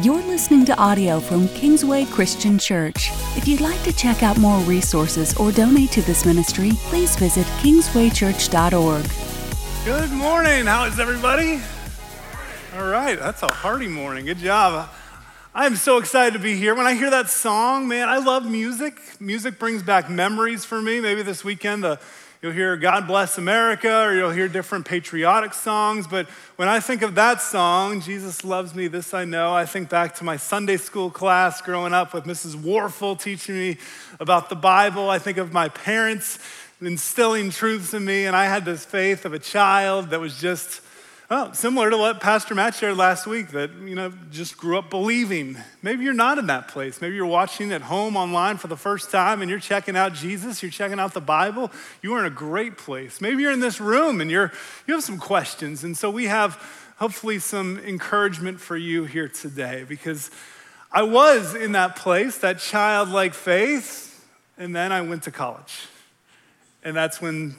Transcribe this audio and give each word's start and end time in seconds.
You're 0.00 0.22
listening 0.22 0.64
to 0.66 0.78
audio 0.78 1.18
from 1.18 1.48
Kingsway 1.48 2.04
Christian 2.04 2.56
Church. 2.56 3.10
If 3.36 3.48
you'd 3.48 3.60
like 3.60 3.82
to 3.82 3.92
check 3.92 4.22
out 4.22 4.38
more 4.38 4.60
resources 4.60 5.36
or 5.36 5.50
donate 5.50 5.90
to 5.90 6.02
this 6.02 6.24
ministry, 6.24 6.70
please 6.84 7.16
visit 7.16 7.44
kingswaychurch.org. 7.62 9.04
Good 9.84 10.12
morning. 10.12 10.66
How 10.66 10.84
is 10.84 11.00
everybody? 11.00 11.60
All 12.76 12.88
right, 12.88 13.18
that's 13.18 13.42
a 13.42 13.52
hearty 13.52 13.88
morning. 13.88 14.26
Good 14.26 14.38
job. 14.38 14.88
I'm 15.52 15.74
so 15.74 15.98
excited 15.98 16.34
to 16.34 16.38
be 16.38 16.54
here. 16.56 16.76
When 16.76 16.86
I 16.86 16.94
hear 16.94 17.10
that 17.10 17.28
song, 17.28 17.88
man, 17.88 18.08
I 18.08 18.18
love 18.18 18.48
music. 18.48 19.00
Music 19.18 19.58
brings 19.58 19.82
back 19.82 20.08
memories 20.08 20.64
for 20.64 20.80
me. 20.80 21.00
Maybe 21.00 21.22
this 21.22 21.42
weekend 21.42 21.82
the 21.82 21.98
You'll 22.40 22.52
hear 22.52 22.76
God 22.76 23.08
Bless 23.08 23.36
America, 23.36 24.04
or 24.04 24.14
you'll 24.14 24.30
hear 24.30 24.46
different 24.46 24.86
patriotic 24.86 25.52
songs. 25.52 26.06
But 26.06 26.28
when 26.54 26.68
I 26.68 26.78
think 26.78 27.02
of 27.02 27.16
that 27.16 27.42
song, 27.42 28.00
Jesus 28.00 28.44
Loves 28.44 28.76
Me, 28.76 28.86
This 28.86 29.12
I 29.12 29.24
Know, 29.24 29.52
I 29.52 29.66
think 29.66 29.88
back 29.88 30.14
to 30.16 30.24
my 30.24 30.36
Sunday 30.36 30.76
school 30.76 31.10
class 31.10 31.60
growing 31.60 31.92
up 31.92 32.14
with 32.14 32.26
Mrs. 32.26 32.54
Warfel 32.54 33.20
teaching 33.20 33.56
me 33.56 33.76
about 34.20 34.50
the 34.50 34.54
Bible. 34.54 35.10
I 35.10 35.18
think 35.18 35.36
of 35.36 35.52
my 35.52 35.68
parents 35.68 36.38
instilling 36.80 37.50
truths 37.50 37.92
in 37.92 38.04
me, 38.04 38.26
and 38.26 38.36
I 38.36 38.44
had 38.44 38.64
this 38.64 38.84
faith 38.84 39.24
of 39.24 39.32
a 39.32 39.40
child 39.40 40.10
that 40.10 40.20
was 40.20 40.40
just 40.40 40.80
well, 41.30 41.52
similar 41.52 41.90
to 41.90 41.98
what 41.98 42.20
Pastor 42.20 42.54
Matt 42.54 42.74
shared 42.74 42.96
last 42.96 43.26
week, 43.26 43.48
that, 43.48 43.70
you 43.84 43.94
know, 43.94 44.10
just 44.30 44.56
grew 44.56 44.78
up 44.78 44.88
believing. 44.88 45.58
Maybe 45.82 46.02
you're 46.02 46.14
not 46.14 46.38
in 46.38 46.46
that 46.46 46.68
place. 46.68 47.02
Maybe 47.02 47.16
you're 47.16 47.26
watching 47.26 47.70
at 47.70 47.82
home 47.82 48.16
online 48.16 48.56
for 48.56 48.68
the 48.68 48.78
first 48.78 49.10
time 49.10 49.42
and 49.42 49.50
you're 49.50 49.60
checking 49.60 49.94
out 49.94 50.14
Jesus, 50.14 50.62
you're 50.62 50.70
checking 50.70 50.98
out 50.98 51.12
the 51.12 51.20
Bible. 51.20 51.70
You 52.00 52.14
are 52.14 52.20
in 52.20 52.24
a 52.24 52.34
great 52.34 52.78
place. 52.78 53.20
Maybe 53.20 53.42
you're 53.42 53.52
in 53.52 53.60
this 53.60 53.78
room 53.78 54.22
and 54.22 54.30
you're, 54.30 54.52
you 54.86 54.94
have 54.94 55.04
some 55.04 55.18
questions. 55.18 55.84
And 55.84 55.94
so 55.94 56.08
we 56.08 56.24
have 56.24 56.54
hopefully 56.96 57.38
some 57.40 57.78
encouragement 57.80 58.58
for 58.58 58.78
you 58.78 59.04
here 59.04 59.28
today 59.28 59.84
because 59.86 60.30
I 60.90 61.02
was 61.02 61.54
in 61.54 61.72
that 61.72 61.96
place, 61.96 62.38
that 62.38 62.58
childlike 62.58 63.34
faith, 63.34 64.26
and 64.56 64.74
then 64.74 64.92
I 64.92 65.02
went 65.02 65.24
to 65.24 65.30
college. 65.30 65.88
And 66.82 66.96
that's 66.96 67.20
when 67.20 67.54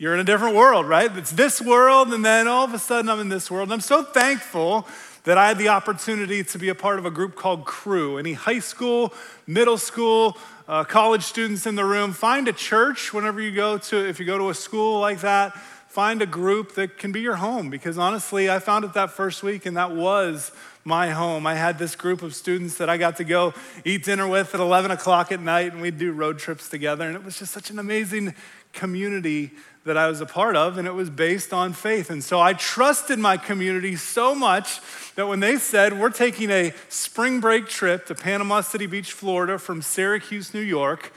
you're 0.00 0.14
in 0.14 0.20
a 0.20 0.24
different 0.24 0.56
world, 0.56 0.88
right? 0.88 1.14
It's 1.14 1.30
this 1.30 1.60
world, 1.60 2.14
and 2.14 2.24
then 2.24 2.48
all 2.48 2.64
of 2.64 2.72
a 2.72 2.78
sudden 2.78 3.10
I'm 3.10 3.20
in 3.20 3.28
this 3.28 3.50
world. 3.50 3.66
And 3.68 3.74
I'm 3.74 3.82
so 3.82 4.02
thankful 4.02 4.88
that 5.24 5.36
I 5.36 5.48
had 5.48 5.58
the 5.58 5.68
opportunity 5.68 6.42
to 6.42 6.58
be 6.58 6.70
a 6.70 6.74
part 6.74 6.98
of 6.98 7.04
a 7.04 7.10
group 7.10 7.36
called 7.36 7.66
Cru. 7.66 8.16
Any 8.16 8.32
high 8.32 8.60
school, 8.60 9.12
middle 9.46 9.76
school, 9.76 10.38
uh, 10.66 10.84
college 10.84 11.24
students 11.24 11.66
in 11.66 11.74
the 11.74 11.84
room, 11.84 12.14
find 12.14 12.48
a 12.48 12.52
church 12.54 13.12
whenever 13.12 13.42
you 13.42 13.54
go 13.54 13.76
to, 13.76 14.08
if 14.08 14.18
you 14.18 14.24
go 14.24 14.38
to 14.38 14.48
a 14.48 14.54
school 14.54 15.00
like 15.00 15.20
that, 15.20 15.54
find 15.88 16.22
a 16.22 16.26
group 16.26 16.76
that 16.76 16.96
can 16.96 17.12
be 17.12 17.20
your 17.20 17.36
home. 17.36 17.68
Because 17.68 17.98
honestly, 17.98 18.48
I 18.48 18.58
found 18.58 18.86
it 18.86 18.94
that 18.94 19.10
first 19.10 19.42
week, 19.42 19.66
and 19.66 19.76
that 19.76 19.90
was 19.90 20.50
my 20.82 21.10
home. 21.10 21.46
I 21.46 21.56
had 21.56 21.78
this 21.78 21.94
group 21.94 22.22
of 22.22 22.34
students 22.34 22.78
that 22.78 22.88
I 22.88 22.96
got 22.96 23.18
to 23.18 23.24
go 23.24 23.52
eat 23.84 24.04
dinner 24.04 24.26
with 24.26 24.54
at 24.54 24.60
11 24.60 24.92
o'clock 24.92 25.30
at 25.30 25.42
night, 25.42 25.74
and 25.74 25.82
we'd 25.82 25.98
do 25.98 26.10
road 26.12 26.38
trips 26.38 26.70
together. 26.70 27.06
And 27.06 27.16
it 27.16 27.22
was 27.22 27.38
just 27.38 27.52
such 27.52 27.68
an 27.68 27.78
amazing 27.78 28.34
community 28.72 29.50
that 29.84 29.96
I 29.96 30.08
was 30.08 30.20
a 30.20 30.26
part 30.26 30.56
of, 30.56 30.76
and 30.76 30.86
it 30.86 30.94
was 30.94 31.08
based 31.08 31.52
on 31.52 31.72
faith. 31.72 32.10
And 32.10 32.22
so 32.22 32.38
I 32.38 32.52
trusted 32.52 33.18
my 33.18 33.36
community 33.36 33.96
so 33.96 34.34
much 34.34 34.80
that 35.14 35.26
when 35.26 35.40
they 35.40 35.56
said, 35.56 35.98
We're 35.98 36.10
taking 36.10 36.50
a 36.50 36.72
spring 36.88 37.40
break 37.40 37.66
trip 37.66 38.06
to 38.06 38.14
Panama 38.14 38.60
City 38.60 38.86
Beach, 38.86 39.12
Florida 39.12 39.58
from 39.58 39.80
Syracuse, 39.80 40.52
New 40.52 40.60
York, 40.60 41.12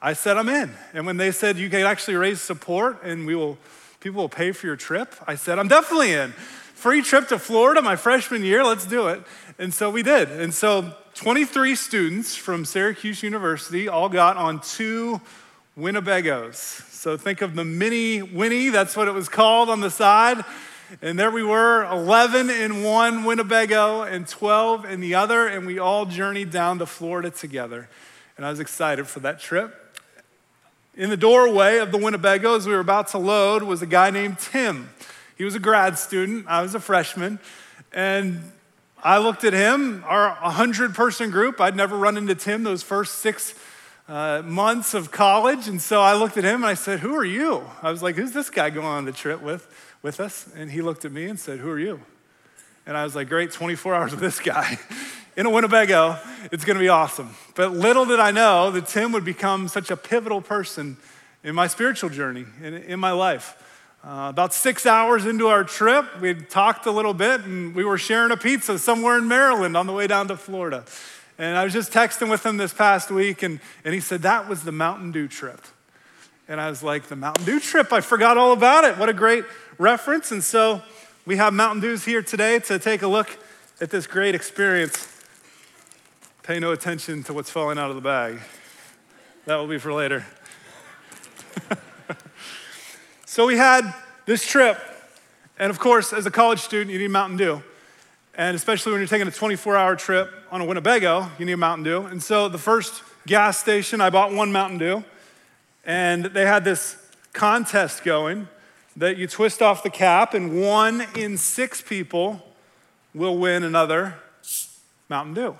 I 0.00 0.12
said, 0.12 0.36
I'm 0.36 0.48
in. 0.48 0.72
And 0.92 1.06
when 1.06 1.16
they 1.16 1.30
said, 1.30 1.56
You 1.56 1.70
can 1.70 1.80
actually 1.82 2.16
raise 2.16 2.40
support 2.40 3.02
and 3.02 3.26
we 3.26 3.34
will, 3.34 3.56
people 4.00 4.20
will 4.20 4.28
pay 4.28 4.52
for 4.52 4.66
your 4.66 4.76
trip, 4.76 5.14
I 5.26 5.34
said, 5.34 5.58
I'm 5.58 5.68
definitely 5.68 6.12
in. 6.12 6.32
Free 6.74 7.00
trip 7.00 7.28
to 7.28 7.38
Florida 7.38 7.80
my 7.80 7.96
freshman 7.96 8.42
year, 8.42 8.64
let's 8.64 8.84
do 8.84 9.06
it. 9.06 9.22
And 9.58 9.72
so 9.72 9.88
we 9.88 10.02
did. 10.02 10.30
And 10.32 10.52
so 10.52 10.92
23 11.14 11.76
students 11.76 12.34
from 12.34 12.64
Syracuse 12.64 13.22
University 13.22 13.88
all 13.88 14.08
got 14.08 14.36
on 14.36 14.60
two 14.60 15.20
Winnebagos. 15.78 16.91
So 17.02 17.16
think 17.16 17.42
of 17.42 17.56
the 17.56 17.64
mini 17.64 18.22
Winnie, 18.22 18.68
that's 18.68 18.96
what 18.96 19.08
it 19.08 19.10
was 19.10 19.28
called 19.28 19.68
on 19.68 19.80
the 19.80 19.90
side. 19.90 20.44
And 21.02 21.18
there 21.18 21.32
we 21.32 21.42
were, 21.42 21.82
11 21.86 22.48
in 22.48 22.84
one 22.84 23.24
Winnebago 23.24 24.02
and 24.02 24.24
12 24.24 24.84
in 24.84 25.00
the 25.00 25.16
other, 25.16 25.48
and 25.48 25.66
we 25.66 25.80
all 25.80 26.06
journeyed 26.06 26.52
down 26.52 26.78
to 26.78 26.86
Florida 26.86 27.28
together. 27.28 27.88
And 28.36 28.46
I 28.46 28.50
was 28.50 28.60
excited 28.60 29.08
for 29.08 29.18
that 29.18 29.40
trip. 29.40 29.98
In 30.94 31.10
the 31.10 31.16
doorway 31.16 31.78
of 31.78 31.90
the 31.90 31.98
Winnebago, 31.98 32.54
as 32.54 32.68
we 32.68 32.72
were 32.72 32.78
about 32.78 33.08
to 33.08 33.18
load, 33.18 33.64
was 33.64 33.82
a 33.82 33.86
guy 33.86 34.10
named 34.10 34.38
Tim. 34.38 34.88
He 35.36 35.42
was 35.42 35.56
a 35.56 35.58
grad 35.58 35.98
student, 35.98 36.46
I 36.46 36.62
was 36.62 36.76
a 36.76 36.80
freshman, 36.80 37.40
and 37.92 38.52
I 39.02 39.18
looked 39.18 39.42
at 39.42 39.54
him, 39.54 40.04
our 40.06 40.36
100 40.40 40.94
person 40.94 41.32
group. 41.32 41.60
I'd 41.60 41.74
never 41.74 41.96
run 41.96 42.16
into 42.16 42.36
Tim 42.36 42.62
those 42.62 42.84
first 42.84 43.18
six 43.18 43.56
uh, 44.08 44.42
months 44.44 44.94
of 44.94 45.10
college. 45.10 45.68
And 45.68 45.80
so 45.80 46.00
I 46.00 46.14
looked 46.14 46.36
at 46.36 46.44
him 46.44 46.56
and 46.56 46.66
I 46.66 46.74
said, 46.74 47.00
Who 47.00 47.14
are 47.14 47.24
you? 47.24 47.64
I 47.82 47.90
was 47.90 48.02
like, 48.02 48.16
Who's 48.16 48.32
this 48.32 48.50
guy 48.50 48.70
going 48.70 48.86
on 48.86 49.04
the 49.04 49.12
trip 49.12 49.42
with, 49.42 49.66
with 50.02 50.20
us? 50.20 50.48
And 50.56 50.70
he 50.70 50.82
looked 50.82 51.04
at 51.04 51.12
me 51.12 51.26
and 51.26 51.38
said, 51.38 51.58
Who 51.58 51.70
are 51.70 51.78
you? 51.78 52.00
And 52.86 52.96
I 52.96 53.04
was 53.04 53.14
like, 53.14 53.28
Great, 53.28 53.52
24 53.52 53.94
hours 53.94 54.10
with 54.10 54.20
this 54.20 54.40
guy 54.40 54.78
in 55.36 55.46
a 55.46 55.50
Winnebago. 55.50 56.18
It's 56.50 56.64
going 56.64 56.76
to 56.76 56.82
be 56.82 56.88
awesome. 56.88 57.30
But 57.54 57.72
little 57.72 58.04
did 58.04 58.20
I 58.20 58.30
know 58.30 58.70
that 58.70 58.86
Tim 58.86 59.12
would 59.12 59.24
become 59.24 59.68
such 59.68 59.90
a 59.90 59.96
pivotal 59.96 60.40
person 60.40 60.96
in 61.44 61.54
my 61.54 61.66
spiritual 61.66 62.10
journey, 62.10 62.46
in, 62.62 62.74
in 62.74 63.00
my 63.00 63.12
life. 63.12 63.56
Uh, 64.04 64.26
about 64.30 64.52
six 64.52 64.84
hours 64.84 65.26
into 65.26 65.46
our 65.46 65.62
trip, 65.62 66.04
we 66.20 66.34
talked 66.34 66.86
a 66.86 66.90
little 66.90 67.14
bit 67.14 67.42
and 67.42 67.72
we 67.72 67.84
were 67.84 67.98
sharing 67.98 68.32
a 68.32 68.36
pizza 68.36 68.76
somewhere 68.76 69.16
in 69.16 69.28
Maryland 69.28 69.76
on 69.76 69.86
the 69.86 69.92
way 69.92 70.08
down 70.08 70.26
to 70.26 70.36
Florida. 70.36 70.84
And 71.38 71.56
I 71.56 71.64
was 71.64 71.72
just 71.72 71.92
texting 71.92 72.30
with 72.30 72.44
him 72.44 72.56
this 72.56 72.72
past 72.72 73.10
week, 73.10 73.42
and, 73.42 73.60
and 73.84 73.94
he 73.94 74.00
said, 74.00 74.22
That 74.22 74.48
was 74.48 74.64
the 74.64 74.72
Mountain 74.72 75.12
Dew 75.12 75.28
trip. 75.28 75.60
And 76.48 76.60
I 76.60 76.68
was 76.68 76.82
like, 76.82 77.04
The 77.04 77.16
Mountain 77.16 77.44
Dew 77.44 77.58
trip? 77.60 77.92
I 77.92 78.00
forgot 78.00 78.36
all 78.36 78.52
about 78.52 78.84
it. 78.84 78.98
What 78.98 79.08
a 79.08 79.14
great 79.14 79.44
reference. 79.78 80.30
And 80.30 80.44
so 80.44 80.82
we 81.24 81.36
have 81.36 81.52
Mountain 81.52 81.80
Dews 81.80 82.04
here 82.04 82.22
today 82.22 82.58
to 82.60 82.78
take 82.78 83.02
a 83.02 83.08
look 83.08 83.38
at 83.80 83.90
this 83.90 84.06
great 84.06 84.34
experience. 84.34 85.08
Pay 86.42 86.58
no 86.58 86.72
attention 86.72 87.22
to 87.24 87.32
what's 87.32 87.50
falling 87.50 87.78
out 87.78 87.90
of 87.90 87.96
the 87.96 88.02
bag. 88.02 88.38
That 89.46 89.56
will 89.56 89.68
be 89.68 89.78
for 89.78 89.92
later. 89.92 90.26
so 93.26 93.46
we 93.46 93.56
had 93.56 93.92
this 94.26 94.46
trip. 94.46 94.78
And 95.58 95.70
of 95.70 95.78
course, 95.78 96.12
as 96.12 96.26
a 96.26 96.30
college 96.30 96.60
student, 96.60 96.90
you 96.90 96.98
need 96.98 97.10
Mountain 97.10 97.38
Dew. 97.38 97.62
And 98.34 98.56
especially 98.56 98.92
when 98.92 99.00
you're 99.00 99.08
taking 99.08 99.28
a 99.28 99.30
24 99.30 99.76
hour 99.76 99.94
trip 99.96 100.32
on 100.50 100.60
a 100.60 100.64
Winnebago, 100.64 101.30
you 101.38 101.44
need 101.44 101.52
a 101.52 101.56
Mountain 101.56 101.84
Dew. 101.84 102.06
And 102.06 102.22
so 102.22 102.48
the 102.48 102.58
first 102.58 103.02
gas 103.26 103.58
station, 103.58 104.00
I 104.00 104.10
bought 104.10 104.32
one 104.32 104.52
Mountain 104.52 104.78
Dew. 104.78 105.04
And 105.84 106.26
they 106.26 106.46
had 106.46 106.64
this 106.64 106.96
contest 107.32 108.04
going 108.04 108.48
that 108.96 109.16
you 109.16 109.26
twist 109.26 109.62
off 109.62 109.82
the 109.82 109.90
cap, 109.90 110.34
and 110.34 110.60
one 110.60 111.06
in 111.16 111.36
six 111.38 111.80
people 111.80 112.42
will 113.14 113.38
win 113.38 113.62
another 113.62 114.16
Mountain 115.08 115.34
Dew. 115.34 115.56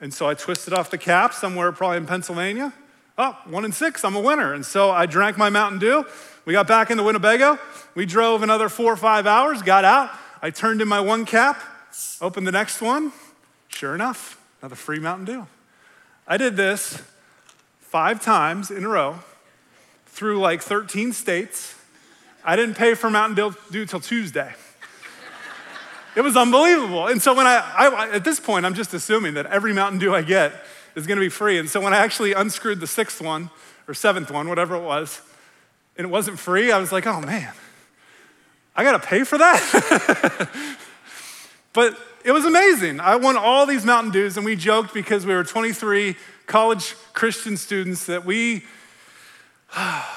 And 0.00 0.14
so 0.14 0.28
I 0.28 0.34
twisted 0.34 0.72
off 0.72 0.90
the 0.90 0.98
cap 0.98 1.34
somewhere 1.34 1.72
probably 1.72 1.98
in 1.98 2.06
Pennsylvania. 2.06 2.72
Oh, 3.18 3.36
one 3.46 3.64
in 3.64 3.72
six, 3.72 4.04
I'm 4.04 4.16
a 4.16 4.20
winner. 4.20 4.54
And 4.54 4.64
so 4.64 4.90
I 4.90 5.06
drank 5.06 5.36
my 5.36 5.50
Mountain 5.50 5.78
Dew. 5.78 6.04
We 6.44 6.54
got 6.54 6.66
back 6.66 6.90
into 6.90 7.02
Winnebago. 7.02 7.58
We 7.94 8.06
drove 8.06 8.42
another 8.42 8.68
four 8.68 8.92
or 8.92 8.96
five 8.96 9.26
hours, 9.26 9.62
got 9.62 9.84
out. 9.84 10.10
I 10.40 10.50
turned 10.50 10.80
in 10.80 10.88
my 10.88 11.00
one 11.00 11.26
cap, 11.26 11.60
Open 12.20 12.44
the 12.44 12.52
next 12.52 12.80
one. 12.80 13.12
Sure 13.68 13.94
enough, 13.94 14.40
another 14.60 14.76
free 14.76 14.98
Mountain 14.98 15.24
Dew. 15.26 15.46
I 16.26 16.36
did 16.36 16.56
this 16.56 17.02
five 17.80 18.22
times 18.22 18.70
in 18.70 18.84
a 18.84 18.88
row 18.88 19.18
through 20.06 20.38
like 20.38 20.62
13 20.62 21.12
states. 21.12 21.74
I 22.44 22.56
didn't 22.56 22.76
pay 22.76 22.94
for 22.94 23.10
Mountain 23.10 23.54
Dew 23.70 23.86
till 23.86 24.00
Tuesday. 24.00 24.54
It 26.16 26.22
was 26.22 26.36
unbelievable. 26.36 27.06
And 27.06 27.22
so 27.22 27.34
when 27.34 27.46
I, 27.46 27.56
I, 27.56 28.10
at 28.14 28.24
this 28.24 28.40
point, 28.40 28.66
I'm 28.66 28.74
just 28.74 28.92
assuming 28.94 29.34
that 29.34 29.46
every 29.46 29.72
Mountain 29.72 30.00
Dew 30.00 30.14
I 30.14 30.22
get 30.22 30.52
is 30.96 31.06
going 31.06 31.16
to 31.16 31.24
be 31.24 31.28
free. 31.28 31.58
And 31.58 31.68
so 31.68 31.80
when 31.80 31.94
I 31.94 31.98
actually 31.98 32.32
unscrewed 32.32 32.80
the 32.80 32.86
sixth 32.86 33.20
one 33.20 33.50
or 33.86 33.94
seventh 33.94 34.30
one, 34.30 34.48
whatever 34.48 34.74
it 34.74 34.82
was, 34.82 35.20
and 35.96 36.06
it 36.06 36.10
wasn't 36.10 36.38
free, 36.38 36.72
I 36.72 36.78
was 36.78 36.90
like, 36.92 37.06
oh 37.06 37.20
man, 37.20 37.52
I 38.74 38.82
got 38.82 39.00
to 39.00 39.06
pay 39.06 39.22
for 39.22 39.38
that? 39.38 40.76
But 41.72 41.96
it 42.24 42.32
was 42.32 42.44
amazing. 42.44 43.00
I 43.00 43.16
won 43.16 43.36
all 43.36 43.64
these 43.64 43.84
Mountain 43.84 44.12
Dews, 44.12 44.36
and 44.36 44.44
we 44.44 44.56
joked 44.56 44.92
because 44.92 45.24
we 45.24 45.34
were 45.34 45.44
23 45.44 46.16
college 46.46 46.96
Christian 47.12 47.56
students 47.56 48.06
that 48.06 48.24
we, 48.24 48.64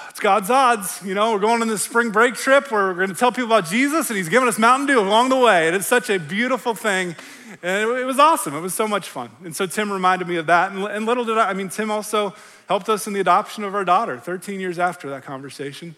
it's 0.09 0.19
God's 0.19 0.49
odds. 0.49 0.99
You 1.05 1.13
know, 1.13 1.31
we're 1.31 1.39
going 1.39 1.61
on 1.61 1.67
this 1.67 1.83
spring 1.83 2.09
break 2.09 2.33
trip 2.33 2.71
where 2.71 2.87
we're 2.87 2.95
going 2.95 3.09
to 3.09 3.15
tell 3.15 3.31
people 3.31 3.45
about 3.45 3.65
Jesus, 3.65 4.09
and 4.09 4.17
He's 4.17 4.29
giving 4.29 4.49
us 4.49 4.57
Mountain 4.57 4.87
Dew 4.87 4.99
along 4.99 5.29
the 5.29 5.37
way. 5.37 5.67
And 5.67 5.75
it's 5.75 5.87
such 5.87 6.09
a 6.09 6.17
beautiful 6.17 6.73
thing. 6.73 7.15
And 7.61 7.89
it, 7.91 8.05
was 8.05 8.17
awesome. 8.17 8.55
It 8.55 8.61
was 8.61 8.73
so 8.73 8.87
much 8.87 9.09
fun. 9.09 9.29
And 9.43 9.55
so 9.55 9.67
Tim 9.67 9.91
reminded 9.91 10.27
me 10.27 10.37
of 10.37 10.47
that. 10.47 10.71
And, 10.71 10.83
and 10.85 11.05
little 11.05 11.23
did 11.23 11.37
I, 11.37 11.51
I 11.51 11.53
mean, 11.53 11.69
Tim 11.69 11.91
also 11.91 12.33
helped 12.67 12.89
us 12.89 13.05
in 13.05 13.13
the 13.13 13.19
adoption 13.19 13.63
of 13.63 13.75
our 13.75 13.85
daughter 13.85 14.17
13 14.17 14.59
years 14.59 14.79
after 14.79 15.07
that 15.11 15.23
conversation. 15.23 15.95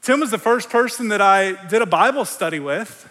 Tim 0.00 0.20
was 0.20 0.30
the 0.30 0.38
first 0.38 0.70
person 0.70 1.08
that 1.08 1.20
I 1.20 1.66
did 1.66 1.82
a 1.82 1.86
Bible 1.86 2.24
study 2.24 2.60
with 2.60 3.08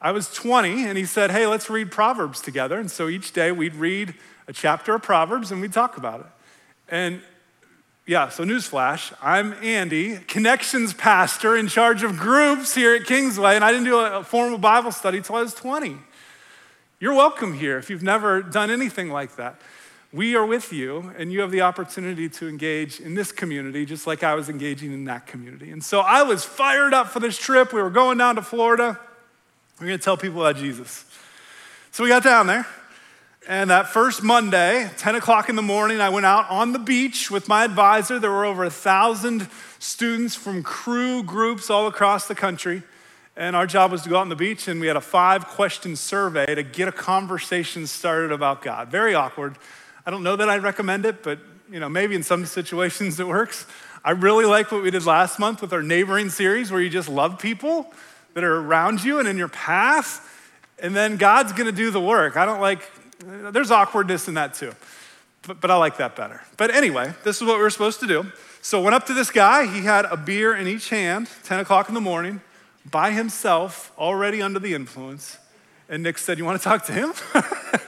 I 0.00 0.12
was 0.12 0.32
20, 0.32 0.84
and 0.84 0.96
he 0.96 1.04
said, 1.04 1.30
Hey, 1.30 1.46
let's 1.46 1.68
read 1.68 1.90
Proverbs 1.90 2.40
together. 2.40 2.78
And 2.78 2.90
so 2.90 3.08
each 3.08 3.32
day 3.32 3.52
we'd 3.52 3.74
read 3.74 4.14
a 4.48 4.52
chapter 4.52 4.94
of 4.94 5.02
Proverbs 5.02 5.52
and 5.52 5.60
we'd 5.60 5.72
talk 5.72 5.96
about 5.96 6.20
it. 6.20 6.26
And 6.88 7.20
yeah, 8.06 8.28
so 8.28 8.44
newsflash, 8.44 9.12
I'm 9.22 9.52
Andy, 9.62 10.16
connections 10.16 10.94
pastor 10.94 11.56
in 11.56 11.68
charge 11.68 12.02
of 12.02 12.16
groups 12.16 12.74
here 12.74 12.94
at 12.96 13.04
Kingsway, 13.04 13.54
and 13.54 13.64
I 13.64 13.70
didn't 13.70 13.84
do 13.84 14.00
a 14.00 14.24
formal 14.24 14.58
Bible 14.58 14.90
study 14.90 15.18
until 15.18 15.36
I 15.36 15.42
was 15.42 15.54
20. 15.54 15.96
You're 16.98 17.14
welcome 17.14 17.54
here 17.54 17.78
if 17.78 17.88
you've 17.88 18.02
never 18.02 18.42
done 18.42 18.70
anything 18.70 19.10
like 19.10 19.36
that. 19.36 19.60
We 20.12 20.34
are 20.34 20.44
with 20.44 20.72
you, 20.72 21.12
and 21.16 21.32
you 21.32 21.40
have 21.40 21.52
the 21.52 21.60
opportunity 21.60 22.28
to 22.30 22.48
engage 22.48 22.98
in 22.98 23.14
this 23.14 23.30
community 23.30 23.86
just 23.86 24.08
like 24.08 24.24
I 24.24 24.34
was 24.34 24.48
engaging 24.48 24.92
in 24.92 25.04
that 25.04 25.28
community. 25.28 25.70
And 25.70 25.84
so 25.84 26.00
I 26.00 26.24
was 26.24 26.44
fired 26.44 26.92
up 26.92 27.10
for 27.10 27.20
this 27.20 27.38
trip. 27.38 27.72
We 27.72 27.80
were 27.80 27.90
going 27.90 28.18
down 28.18 28.34
to 28.34 28.42
Florida. 28.42 28.98
We're 29.80 29.86
going 29.86 29.98
to 29.98 30.04
tell 30.04 30.18
people 30.18 30.46
about 30.46 30.60
Jesus. 30.60 31.06
So 31.90 32.04
we 32.04 32.10
got 32.10 32.22
down 32.22 32.46
there. 32.46 32.66
And 33.48 33.70
that 33.70 33.88
first 33.88 34.22
Monday, 34.22 34.90
10 34.98 35.14
o'clock 35.14 35.48
in 35.48 35.56
the 35.56 35.62
morning, 35.62 36.02
I 36.02 36.10
went 36.10 36.26
out 36.26 36.50
on 36.50 36.72
the 36.72 36.78
beach 36.78 37.30
with 37.30 37.48
my 37.48 37.64
advisor. 37.64 38.18
There 38.18 38.30
were 38.30 38.44
over 38.44 38.62
a 38.62 38.70
thousand 38.70 39.48
students 39.78 40.34
from 40.34 40.62
Cru 40.62 41.22
groups 41.22 41.70
all 41.70 41.86
across 41.86 42.28
the 42.28 42.34
country. 42.34 42.82
And 43.38 43.56
our 43.56 43.66
job 43.66 43.90
was 43.90 44.02
to 44.02 44.10
go 44.10 44.18
out 44.18 44.20
on 44.20 44.28
the 44.28 44.36
beach, 44.36 44.68
and 44.68 44.82
we 44.82 44.86
had 44.86 44.96
a 44.96 45.00
five 45.00 45.46
question 45.46 45.96
survey 45.96 46.54
to 46.54 46.62
get 46.62 46.86
a 46.86 46.92
conversation 46.92 47.86
started 47.86 48.32
about 48.32 48.60
God. 48.60 48.90
Very 48.90 49.14
awkward. 49.14 49.56
I 50.04 50.10
don't 50.10 50.22
know 50.22 50.36
that 50.36 50.50
I'd 50.50 50.62
recommend 50.62 51.06
it, 51.06 51.22
but 51.22 51.38
you 51.70 51.80
know, 51.80 51.88
maybe 51.88 52.14
in 52.14 52.22
some 52.22 52.44
situations 52.44 53.18
it 53.18 53.26
works. 53.26 53.64
I 54.04 54.10
really 54.10 54.44
like 54.44 54.70
what 54.72 54.82
we 54.82 54.90
did 54.90 55.06
last 55.06 55.38
month 55.38 55.62
with 55.62 55.72
our 55.72 55.82
neighboring 55.82 56.28
series 56.28 56.70
where 56.70 56.82
you 56.82 56.90
just 56.90 57.08
love 57.08 57.38
people 57.38 57.90
that 58.34 58.44
are 58.44 58.56
around 58.56 59.04
you 59.04 59.18
and 59.18 59.28
in 59.28 59.36
your 59.36 59.48
path, 59.48 60.26
and 60.82 60.94
then 60.94 61.16
God's 61.16 61.52
gonna 61.52 61.72
do 61.72 61.90
the 61.90 62.00
work. 62.00 62.36
I 62.36 62.44
don't 62.44 62.60
like, 62.60 62.82
there's 63.18 63.70
awkwardness 63.70 64.28
in 64.28 64.34
that 64.34 64.54
too, 64.54 64.74
but, 65.46 65.60
but 65.60 65.70
I 65.70 65.76
like 65.76 65.98
that 65.98 66.16
better. 66.16 66.40
But 66.56 66.74
anyway, 66.74 67.12
this 67.24 67.36
is 67.36 67.46
what 67.46 67.56
we 67.56 67.62
were 67.62 67.70
supposed 67.70 68.00
to 68.00 68.06
do. 68.06 68.30
So 68.62 68.82
went 68.82 68.94
up 68.94 69.06
to 69.06 69.14
this 69.14 69.30
guy, 69.30 69.66
he 69.66 69.82
had 69.82 70.04
a 70.06 70.16
beer 70.16 70.54
in 70.54 70.66
each 70.66 70.90
hand, 70.90 71.28
10 71.44 71.60
o'clock 71.60 71.88
in 71.88 71.94
the 71.94 72.00
morning, 72.00 72.40
by 72.90 73.12
himself, 73.12 73.92
already 73.98 74.42
under 74.42 74.58
the 74.58 74.74
influence. 74.74 75.38
And 75.88 76.02
Nick 76.02 76.18
said, 76.18 76.38
You 76.38 76.44
wanna 76.44 76.58
talk 76.58 76.84
to 76.86 76.92
him? 76.92 77.12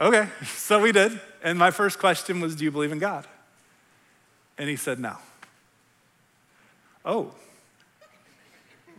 Okay, 0.00 0.28
so 0.46 0.80
we 0.80 0.92
did. 0.92 1.20
And 1.42 1.58
my 1.58 1.70
first 1.70 1.98
question 1.98 2.40
was, 2.40 2.56
Do 2.56 2.64
you 2.64 2.70
believe 2.70 2.90
in 2.90 2.98
God? 2.98 3.26
And 4.56 4.68
he 4.68 4.76
said, 4.76 4.98
No. 4.98 5.16
Oh, 7.04 7.34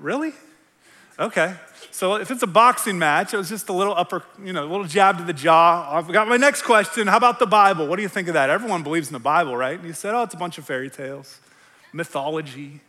really? 0.01 0.33
Okay. 1.19 1.55
So 1.91 2.15
if 2.15 2.31
it's 2.31 2.43
a 2.43 2.47
boxing 2.47 2.97
match, 2.97 3.33
it 3.33 3.37
was 3.37 3.49
just 3.49 3.69
a 3.69 3.73
little 3.73 3.93
upper, 3.95 4.23
you 4.43 4.53
know, 4.53 4.63
a 4.63 4.69
little 4.69 4.85
jab 4.85 5.17
to 5.17 5.23
the 5.23 5.33
jaw. 5.33 5.87
I've 5.89 6.11
got 6.11 6.27
my 6.27 6.37
next 6.37 6.63
question. 6.63 7.07
How 7.07 7.17
about 7.17 7.39
the 7.39 7.45
Bible? 7.45 7.87
What 7.87 7.97
do 7.97 8.01
you 8.01 8.09
think 8.09 8.27
of 8.27 8.33
that? 8.33 8.49
Everyone 8.49 8.83
believes 8.83 9.07
in 9.07 9.13
the 9.13 9.19
Bible, 9.19 9.55
right? 9.55 9.77
And 9.77 9.85
he 9.85 9.93
said, 9.93 10.13
Oh, 10.13 10.23
it's 10.23 10.33
a 10.33 10.37
bunch 10.37 10.57
of 10.57 10.65
fairy 10.65 10.89
tales, 10.89 11.39
mythology. 11.93 12.81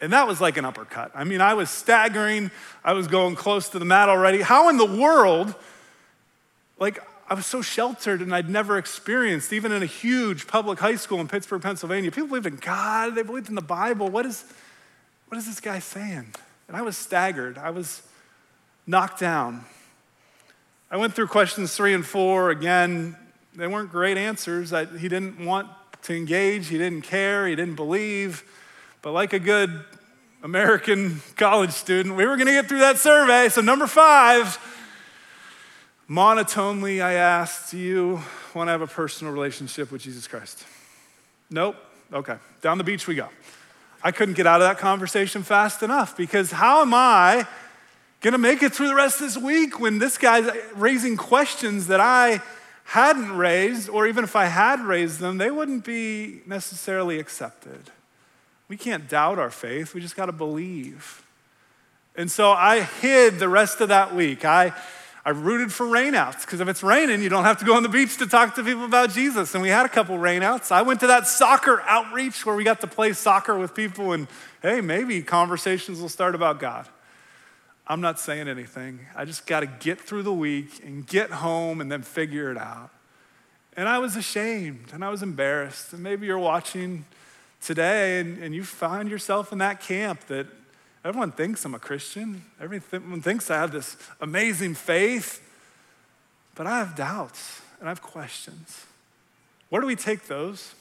And 0.00 0.12
that 0.12 0.28
was 0.28 0.40
like 0.40 0.56
an 0.56 0.64
uppercut. 0.64 1.10
I 1.14 1.24
mean, 1.24 1.40
I 1.40 1.54
was 1.54 1.70
staggering. 1.70 2.52
I 2.84 2.92
was 2.92 3.08
going 3.08 3.34
close 3.34 3.68
to 3.70 3.78
the 3.78 3.84
mat 3.84 4.08
already. 4.08 4.42
How 4.42 4.68
in 4.68 4.76
the 4.76 4.86
world 4.86 5.54
like, 6.78 7.00
I 7.28 7.34
was 7.34 7.46
so 7.46 7.60
sheltered 7.60 8.22
and 8.22 8.34
I'd 8.34 8.48
never 8.48 8.78
experienced, 8.78 9.52
even 9.52 9.72
in 9.72 9.82
a 9.82 9.86
huge 9.86 10.46
public 10.46 10.78
high 10.78 10.96
school 10.96 11.20
in 11.20 11.28
Pittsburgh, 11.28 11.60
Pennsylvania. 11.60 12.10
People 12.10 12.28
believed 12.28 12.46
in 12.46 12.56
God, 12.56 13.14
they 13.14 13.22
believed 13.22 13.48
in 13.48 13.54
the 13.54 13.60
Bible. 13.60 14.08
What 14.08 14.24
is, 14.24 14.44
what 15.28 15.38
is 15.38 15.46
this 15.46 15.60
guy 15.60 15.78
saying? 15.78 16.34
And 16.66 16.76
I 16.76 16.82
was 16.82 16.96
staggered. 16.96 17.58
I 17.58 17.70
was 17.70 18.02
knocked 18.86 19.20
down. 19.20 19.64
I 20.90 20.96
went 20.96 21.14
through 21.14 21.28
questions 21.28 21.76
three 21.76 21.92
and 21.94 22.04
four. 22.04 22.50
Again, 22.50 23.16
they 23.54 23.66
weren't 23.66 23.90
great 23.90 24.16
answers. 24.16 24.72
I, 24.72 24.86
he 24.86 25.08
didn't 25.08 25.44
want 25.44 25.68
to 26.02 26.14
engage, 26.14 26.68
he 26.68 26.78
didn't 26.78 27.02
care, 27.02 27.46
he 27.46 27.54
didn't 27.56 27.74
believe. 27.74 28.44
But 29.02 29.12
like 29.12 29.32
a 29.32 29.38
good 29.38 29.84
American 30.42 31.20
college 31.36 31.72
student, 31.72 32.16
we 32.16 32.24
were 32.24 32.36
going 32.36 32.46
to 32.46 32.52
get 32.52 32.66
through 32.66 32.78
that 32.78 32.98
survey. 32.98 33.48
So, 33.48 33.60
number 33.60 33.86
five, 33.86 34.58
Monotonely, 36.06 37.02
I 37.02 37.14
asked, 37.14 37.72
Do 37.72 37.78
you 37.78 38.22
want 38.54 38.68
to 38.68 38.72
have 38.72 38.80
a 38.80 38.86
personal 38.86 39.32
relationship 39.32 39.92
with 39.92 40.02
Jesus 40.02 40.26
Christ? 40.26 40.64
Nope. 41.50 41.76
Okay. 42.12 42.36
Down 42.62 42.78
the 42.78 42.84
beach 42.84 43.06
we 43.06 43.14
go. 43.14 43.28
I 44.02 44.12
couldn't 44.12 44.34
get 44.34 44.46
out 44.46 44.60
of 44.60 44.68
that 44.68 44.78
conversation 44.78 45.42
fast 45.42 45.82
enough 45.82 46.16
because 46.16 46.52
how 46.52 46.82
am 46.82 46.94
I 46.94 47.46
going 48.20 48.32
to 48.32 48.38
make 48.38 48.62
it 48.62 48.72
through 48.72 48.88
the 48.88 48.94
rest 48.94 49.20
of 49.20 49.26
this 49.26 49.36
week 49.36 49.80
when 49.80 49.98
this 49.98 50.18
guy's 50.18 50.48
raising 50.74 51.16
questions 51.16 51.88
that 51.88 52.00
I 52.00 52.40
hadn't 52.84 53.36
raised, 53.36 53.88
or 53.88 54.06
even 54.06 54.24
if 54.24 54.34
I 54.34 54.46
had 54.46 54.80
raised 54.80 55.20
them, 55.20 55.36
they 55.38 55.50
wouldn't 55.50 55.84
be 55.84 56.40
necessarily 56.46 57.18
accepted? 57.18 57.90
We 58.68 58.76
can't 58.76 59.08
doubt 59.08 59.38
our 59.38 59.50
faith, 59.50 59.94
we 59.94 60.00
just 60.00 60.16
got 60.16 60.26
to 60.26 60.32
believe. 60.32 61.22
And 62.16 62.30
so 62.30 62.50
I 62.50 62.80
hid 62.80 63.38
the 63.38 63.48
rest 63.48 63.80
of 63.80 63.88
that 63.90 64.14
week. 64.14 64.44
I 64.44 64.72
I 65.28 65.32
rooted 65.32 65.70
for 65.70 65.84
rainouts 65.84 66.40
because 66.40 66.60
if 66.60 66.68
it's 66.68 66.82
raining, 66.82 67.20
you 67.20 67.28
don't 67.28 67.44
have 67.44 67.58
to 67.58 67.66
go 67.66 67.74
on 67.74 67.82
the 67.82 67.90
beach 67.90 68.16
to 68.16 68.26
talk 68.26 68.54
to 68.54 68.64
people 68.64 68.86
about 68.86 69.10
Jesus. 69.10 69.52
And 69.52 69.60
we 69.60 69.68
had 69.68 69.84
a 69.84 69.88
couple 69.90 70.16
rainouts. 70.16 70.72
I 70.72 70.80
went 70.80 71.00
to 71.00 71.08
that 71.08 71.26
soccer 71.26 71.82
outreach 71.82 72.46
where 72.46 72.56
we 72.56 72.64
got 72.64 72.80
to 72.80 72.86
play 72.86 73.12
soccer 73.12 73.58
with 73.58 73.74
people, 73.74 74.12
and 74.12 74.26
hey, 74.62 74.80
maybe 74.80 75.20
conversations 75.20 76.00
will 76.00 76.08
start 76.08 76.34
about 76.34 76.60
God. 76.60 76.88
I'm 77.86 78.00
not 78.00 78.18
saying 78.18 78.48
anything. 78.48 79.00
I 79.14 79.26
just 79.26 79.46
got 79.46 79.60
to 79.60 79.66
get 79.66 80.00
through 80.00 80.22
the 80.22 80.32
week 80.32 80.82
and 80.82 81.06
get 81.06 81.30
home 81.30 81.82
and 81.82 81.92
then 81.92 82.00
figure 82.00 82.50
it 82.50 82.56
out. 82.56 82.88
And 83.76 83.86
I 83.86 83.98
was 83.98 84.16
ashamed 84.16 84.92
and 84.94 85.04
I 85.04 85.10
was 85.10 85.22
embarrassed. 85.22 85.92
And 85.92 86.02
maybe 86.02 86.24
you're 86.24 86.38
watching 86.38 87.04
today 87.60 88.20
and, 88.20 88.42
and 88.42 88.54
you 88.54 88.64
find 88.64 89.10
yourself 89.10 89.52
in 89.52 89.58
that 89.58 89.82
camp 89.82 90.26
that 90.28 90.46
Everyone 91.08 91.32
thinks 91.32 91.64
I'm 91.64 91.74
a 91.74 91.78
Christian. 91.78 92.44
Everyone 92.60 93.22
thinks 93.22 93.50
I 93.50 93.56
have 93.56 93.72
this 93.72 93.96
amazing 94.20 94.74
faith. 94.74 95.42
But 96.54 96.66
I 96.66 96.80
have 96.80 96.94
doubts 96.94 97.62
and 97.80 97.88
I 97.88 97.90
have 97.90 98.02
questions. 98.02 98.84
Where 99.70 99.80
do 99.80 99.86
we 99.86 99.96
take 99.96 100.26
those? 100.26 100.74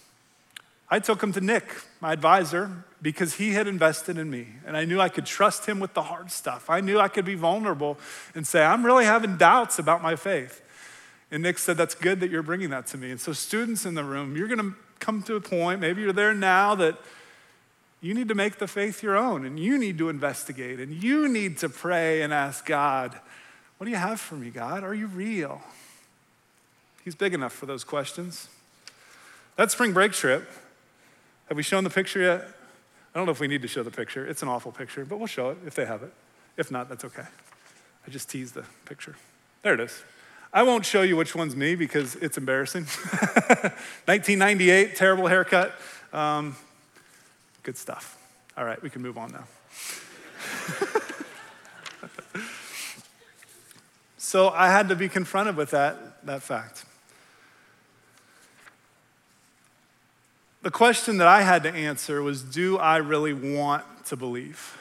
I 0.89 0.99
took 0.99 1.21
them 1.21 1.31
to 1.31 1.39
Nick, 1.39 1.63
my 2.01 2.11
advisor, 2.11 2.83
because 3.01 3.35
he 3.35 3.51
had 3.51 3.67
invested 3.67 4.17
in 4.17 4.29
me. 4.29 4.47
And 4.65 4.75
I 4.75 4.83
knew 4.83 4.99
I 4.99 5.07
could 5.07 5.25
trust 5.25 5.65
him 5.65 5.79
with 5.79 5.93
the 5.93 6.03
hard 6.03 6.29
stuff. 6.29 6.69
I 6.69 6.81
knew 6.81 6.99
I 6.99 7.07
could 7.07 7.25
be 7.25 7.35
vulnerable 7.35 7.97
and 8.35 8.45
say, 8.45 8.65
I'm 8.65 8.85
really 8.85 9.05
having 9.05 9.37
doubts 9.37 9.79
about 9.79 10.03
my 10.03 10.17
faith. 10.17 10.61
And 11.31 11.41
Nick 11.41 11.57
said, 11.57 11.77
That's 11.77 11.95
good 11.95 12.19
that 12.19 12.29
you're 12.29 12.43
bringing 12.43 12.71
that 12.71 12.85
to 12.87 12.97
me. 12.97 13.11
And 13.11 13.19
so, 13.21 13.31
students 13.31 13.85
in 13.85 13.95
the 13.95 14.03
room, 14.03 14.35
you're 14.35 14.49
going 14.49 14.59
to 14.59 14.75
come 14.99 15.23
to 15.23 15.35
a 15.35 15.41
point, 15.41 15.79
maybe 15.79 16.01
you're 16.01 16.11
there 16.11 16.33
now, 16.33 16.75
that 16.75 16.97
you 18.01 18.13
need 18.13 18.27
to 18.27 18.35
make 18.35 18.59
the 18.59 18.67
faith 18.67 19.01
your 19.01 19.17
own 19.17 19.45
and 19.45 19.59
you 19.59 19.77
need 19.77 19.97
to 19.97 20.09
investigate 20.09 20.79
and 20.79 21.03
you 21.03 21.27
need 21.27 21.57
to 21.59 21.69
pray 21.69 22.21
and 22.21 22.33
ask 22.33 22.65
God, 22.65 23.19
What 23.77 23.85
do 23.85 23.91
you 23.91 23.97
have 23.97 24.19
for 24.19 24.35
me, 24.35 24.49
God? 24.49 24.83
Are 24.83 24.93
you 24.93 25.07
real? 25.07 25.61
He's 27.03 27.15
big 27.15 27.33
enough 27.33 27.53
for 27.53 27.65
those 27.65 27.83
questions. 27.83 28.49
That 29.55 29.71
spring 29.71 29.93
break 29.93 30.11
trip, 30.11 30.49
have 31.47 31.57
we 31.57 31.63
shown 31.63 31.83
the 31.83 31.89
picture 31.89 32.21
yet? 32.21 32.47
I 33.13 33.17
don't 33.17 33.25
know 33.25 33.31
if 33.31 33.39
we 33.39 33.47
need 33.47 33.61
to 33.63 33.67
show 33.67 33.81
the 33.81 33.91
picture. 33.91 34.27
It's 34.27 34.43
an 34.43 34.49
awful 34.49 34.71
picture, 34.71 35.05
but 35.05 35.17
we'll 35.17 35.27
show 35.27 35.49
it 35.49 35.57
if 35.65 35.73
they 35.73 35.85
have 35.85 36.03
it. 36.03 36.13
If 36.57 36.69
not, 36.69 36.89
that's 36.89 37.05
okay. 37.05 37.23
I 38.05 38.11
just 38.11 38.29
teased 38.29 38.53
the 38.53 38.65
picture. 38.85 39.15
There 39.63 39.73
it 39.73 39.79
is. 39.79 40.03
I 40.53 40.63
won't 40.63 40.85
show 40.85 41.01
you 41.01 41.15
which 41.15 41.35
one's 41.35 41.55
me 41.55 41.75
because 41.75 42.15
it's 42.15 42.37
embarrassing. 42.37 42.83
1998, 44.05 44.95
terrible 44.95 45.27
haircut. 45.27 45.73
Um, 46.13 46.55
Good 47.67 47.77
stuff. 47.77 48.17
All 48.57 48.63
right, 48.63 48.81
we 48.81 48.89
can 48.89 49.01
move 49.01 49.17
on 49.17 49.29
now. 49.33 49.43
so 54.17 54.47
I 54.51 54.69
had 54.69 54.87
to 54.87 54.95
be 54.95 55.09
confronted 55.09 55.57
with 55.57 55.71
that, 55.71 56.25
that 56.25 56.41
fact. 56.41 56.85
The 60.61 60.71
question 60.71 61.17
that 61.17 61.27
I 61.27 61.41
had 61.41 61.63
to 61.63 61.73
answer 61.73 62.21
was 62.23 62.41
Do 62.41 62.77
I 62.77 62.95
really 62.99 63.33
want 63.33 63.83
to 64.05 64.15
believe? 64.15 64.77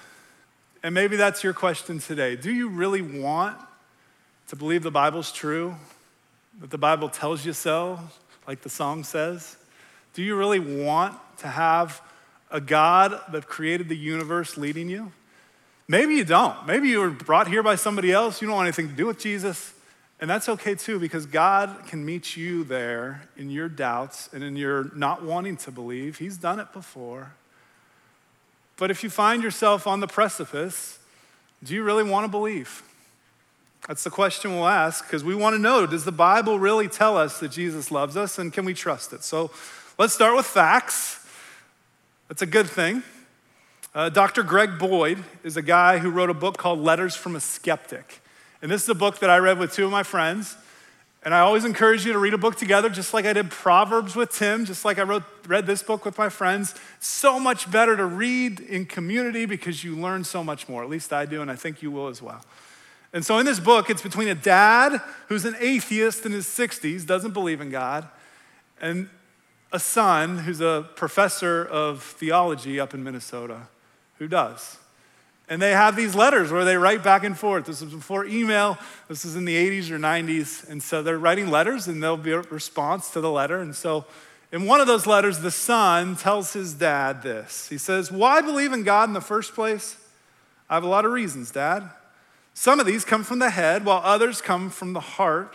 And 0.85 0.95
maybe 0.95 1.17
that's 1.17 1.43
your 1.43 1.55
question 1.55 1.99
today. 1.99 2.37
Do 2.37 2.53
you 2.53 2.69
really 2.69 3.03
want 3.03 3.59
to 4.47 4.55
believe 4.55 4.85
the 4.85 4.93
Bible's 4.93 5.33
true? 5.33 5.75
That 6.61 6.71
the 6.71 6.79
Bible 6.79 7.09
tells 7.09 7.45
you 7.45 7.53
so, 7.53 7.99
like 8.47 8.63
the 8.63 8.71
song 8.71 9.03
says? 9.03 9.57
Do 10.15 10.23
you 10.23 10.37
really 10.37 10.61
want 10.61 11.19
to 11.39 11.49
have 11.49 12.01
a 12.51 12.61
God 12.61 13.21
that 13.33 13.47
created 13.47 13.89
the 13.89 13.97
universe 13.97 14.57
leading 14.57 14.89
you? 14.89 15.13
Maybe 15.89 16.15
you 16.15 16.25
don't. 16.25 16.67
Maybe 16.67 16.89
you 16.89 17.01
were 17.01 17.11
brought 17.11 17.49
here 17.49 17.63
by 17.63 17.77
somebody 17.77 18.13
else. 18.13 18.41
You 18.41 18.49
don't 18.49 18.57
want 18.57 18.67
anything 18.67 18.89
to 18.89 18.95
do 18.95 19.07
with 19.07 19.19
Jesus. 19.19 19.73
And 20.21 20.29
that's 20.31 20.49
okay 20.49 20.75
too, 20.75 20.99
because 20.99 21.27
God 21.27 21.87
can 21.87 22.05
meet 22.05 22.37
you 22.37 22.65
there 22.65 23.29
in 23.37 23.51
your 23.51 23.69
doubts 23.69 24.29
and 24.33 24.43
in 24.43 24.57
your 24.57 24.91
not 24.95 25.23
wanting 25.23 25.57
to 25.59 25.71
believe. 25.71 26.19
He's 26.19 26.39
done 26.39 26.59
it 26.59 26.73
before. 26.73 27.35
But 28.79 28.91
if 28.91 29.05
you 29.05 29.11
find 29.11 29.43
yourself 29.43 29.87
on 29.87 30.01
the 30.01 30.07
precipice 30.07 30.99
Do 31.65 31.75
you 31.75 31.83
really 31.83 32.05
want 32.05 32.25
to 32.25 32.31
believe? 32.31 32.83
That's 33.89 34.05
the 34.05 34.11
question 34.11 34.55
we'll 34.55 34.69
ask 34.69 35.05
because 35.05 35.25
we 35.25 35.35
want 35.35 35.55
to 35.55 35.59
know 35.59 35.87
does 35.87 36.05
the 36.05 36.13
Bible 36.13 36.59
really 36.59 36.89
tell 36.89 37.17
us 37.17 37.41
that 37.41 37.51
Jesus 37.51 37.91
loves 37.91 38.17
us 38.17 38.39
and 38.39 38.53
can 38.53 38.65
we 38.65 38.75
trust 38.75 39.13
it? 39.13 39.23
So 39.23 39.51
let's 39.99 40.13
start 40.13 40.37
with 40.37 40.47
facts. 40.47 41.26
That's 42.29 42.43
a 42.43 42.47
good 42.47 42.67
thing. 42.67 43.05
Uh, 43.95 44.09
Dr. 44.09 44.43
Greg 44.43 44.79
Boyd 44.79 45.23
is 45.45 45.57
a 45.57 45.63
guy 45.63 45.99
who 45.99 46.11
wrote 46.11 46.29
a 46.29 46.35
book 46.35 46.57
called 46.57 46.81
Letters 46.81 47.15
from 47.15 47.37
a 47.37 47.41
Skeptic. 47.41 48.21
And 48.61 48.69
this 48.69 48.83
is 48.83 48.89
a 48.89 48.97
book 48.97 49.21
that 49.21 49.31
I 49.31 49.39
read 49.39 49.61
with 49.61 49.73
two 49.73 49.85
of 49.85 49.93
my 49.93 50.03
friends. 50.03 50.57
And 51.23 51.33
I 51.33 51.41
always 51.41 51.65
encourage 51.65 52.05
you 52.05 52.13
to 52.13 52.19
read 52.19 52.35
a 52.35 52.39
book 52.39 52.57
together, 52.57 52.89
just 52.89 53.15
like 53.15 53.27
I 53.27 53.33
did 53.33 53.51
Proverbs 53.51 54.17
with 54.17 54.33
Tim, 54.33 54.65
just 54.65 54.85
like 54.85 54.99
I 54.99 55.03
wrote, 55.03 55.23
read 55.47 55.67
this 55.67 55.85
book 55.85 56.05
with 56.05 56.19
my 56.19 56.29
friends. 56.29 56.75
So 56.99 57.39
much 57.39 57.71
better 57.71 57.97
to 57.97 58.05
read 58.05 58.59
in 58.59 58.87
community 58.87 59.47
because 59.47 59.85
you 59.85 59.95
learn 59.95 60.25
so 60.25 60.43
much 60.43 60.69
more. 60.69 60.83
At 60.83 60.91
least 60.91 61.13
I 61.13 61.27
do, 61.27 61.43
and 61.43 61.51
I 61.51 61.57
think 61.57 61.81
you 61.81 61.93
will 61.93 62.09
as 62.09 62.21
well. 62.21 62.45
And 63.13 63.25
so 63.25 63.39
in 63.39 63.47
this 63.47 63.61
book, 63.61 63.89
it's 63.89 64.03
between 64.03 64.29
a 64.29 64.35
dad 64.35 65.01
who's 65.29 65.45
an 65.45 65.55
atheist 65.61 66.27
in 66.27 66.33
his 66.33 66.47
60s, 66.47 67.07
doesn't 67.07 67.33
believe 67.33 67.61
in 67.61 67.71
God, 67.71 68.09
and 68.81 69.09
a 69.73 69.79
son 69.79 70.39
who's 70.39 70.61
a 70.61 70.89
professor 70.97 71.65
of 71.65 72.03
theology 72.03 72.79
up 72.79 72.95
in 72.95 73.03
Minnesota 73.03 73.69
who 74.19 74.29
does. 74.29 74.79
And 75.49 75.63
they 75.63 75.73
have 75.73 75.95
these 75.95 76.15
letters 76.15 76.51
where 76.51 76.65
they 76.65 76.77
write 76.77 77.05
back 77.05 77.23
and 77.23 77.39
forth. 77.39 77.67
This 77.67 77.81
was 77.81 77.93
before 77.93 78.25
email. 78.25 78.79
This 79.09 79.25
is 79.25 79.37
in 79.37 79.45
the 79.45 79.55
80s 79.55 79.91
or 79.91 79.99
90s. 79.99 80.69
And 80.69 80.83
so 80.83 81.03
they're 81.03 81.19
writing 81.19 81.51
letters 81.51 81.87
and 81.87 82.03
there'll 82.03 82.17
be 82.17 82.33
a 82.33 82.41
response 82.43 83.11
to 83.11 83.21
the 83.21 83.31
letter. 83.31 83.61
And 83.61 83.75
so 83.75 84.07
in 84.53 84.67
one 84.67 84.81
of 84.81 84.87
those 84.87 85.07
letters, 85.07 85.41
the 85.41 85.51
son 85.51 86.17
tells 86.17 86.53
his 86.53 86.75
dad 86.75 87.23
this. 87.23 87.69
He 87.69 87.79
says, 87.79 88.11
Why 88.11 88.41
believe 88.41 88.73
in 88.73 88.83
God 88.83 89.09
in 89.09 89.13
the 89.13 89.21
first 89.21 89.55
place? 89.55 89.97
I 90.69 90.75
have 90.75 90.85
a 90.85 90.89
lot 90.89 91.05
of 91.05 91.13
reasons, 91.13 91.51
Dad. 91.51 91.91
Some 92.55 92.81
of 92.81 92.87
these 92.87 93.05
come 93.05 93.23
from 93.23 93.39
the 93.39 93.51
head, 93.51 93.85
while 93.85 94.01
others 94.03 94.41
come 94.41 94.71
from 94.71 94.95
the 94.95 95.01
heart. 95.01 95.55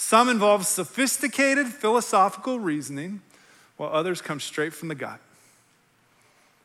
Some 0.00 0.28
involve 0.28 0.64
sophisticated 0.64 1.66
philosophical 1.66 2.60
reasoning, 2.60 3.20
while 3.76 3.90
others 3.90 4.22
come 4.22 4.38
straight 4.38 4.72
from 4.72 4.86
the 4.86 4.94
gut. 4.94 5.18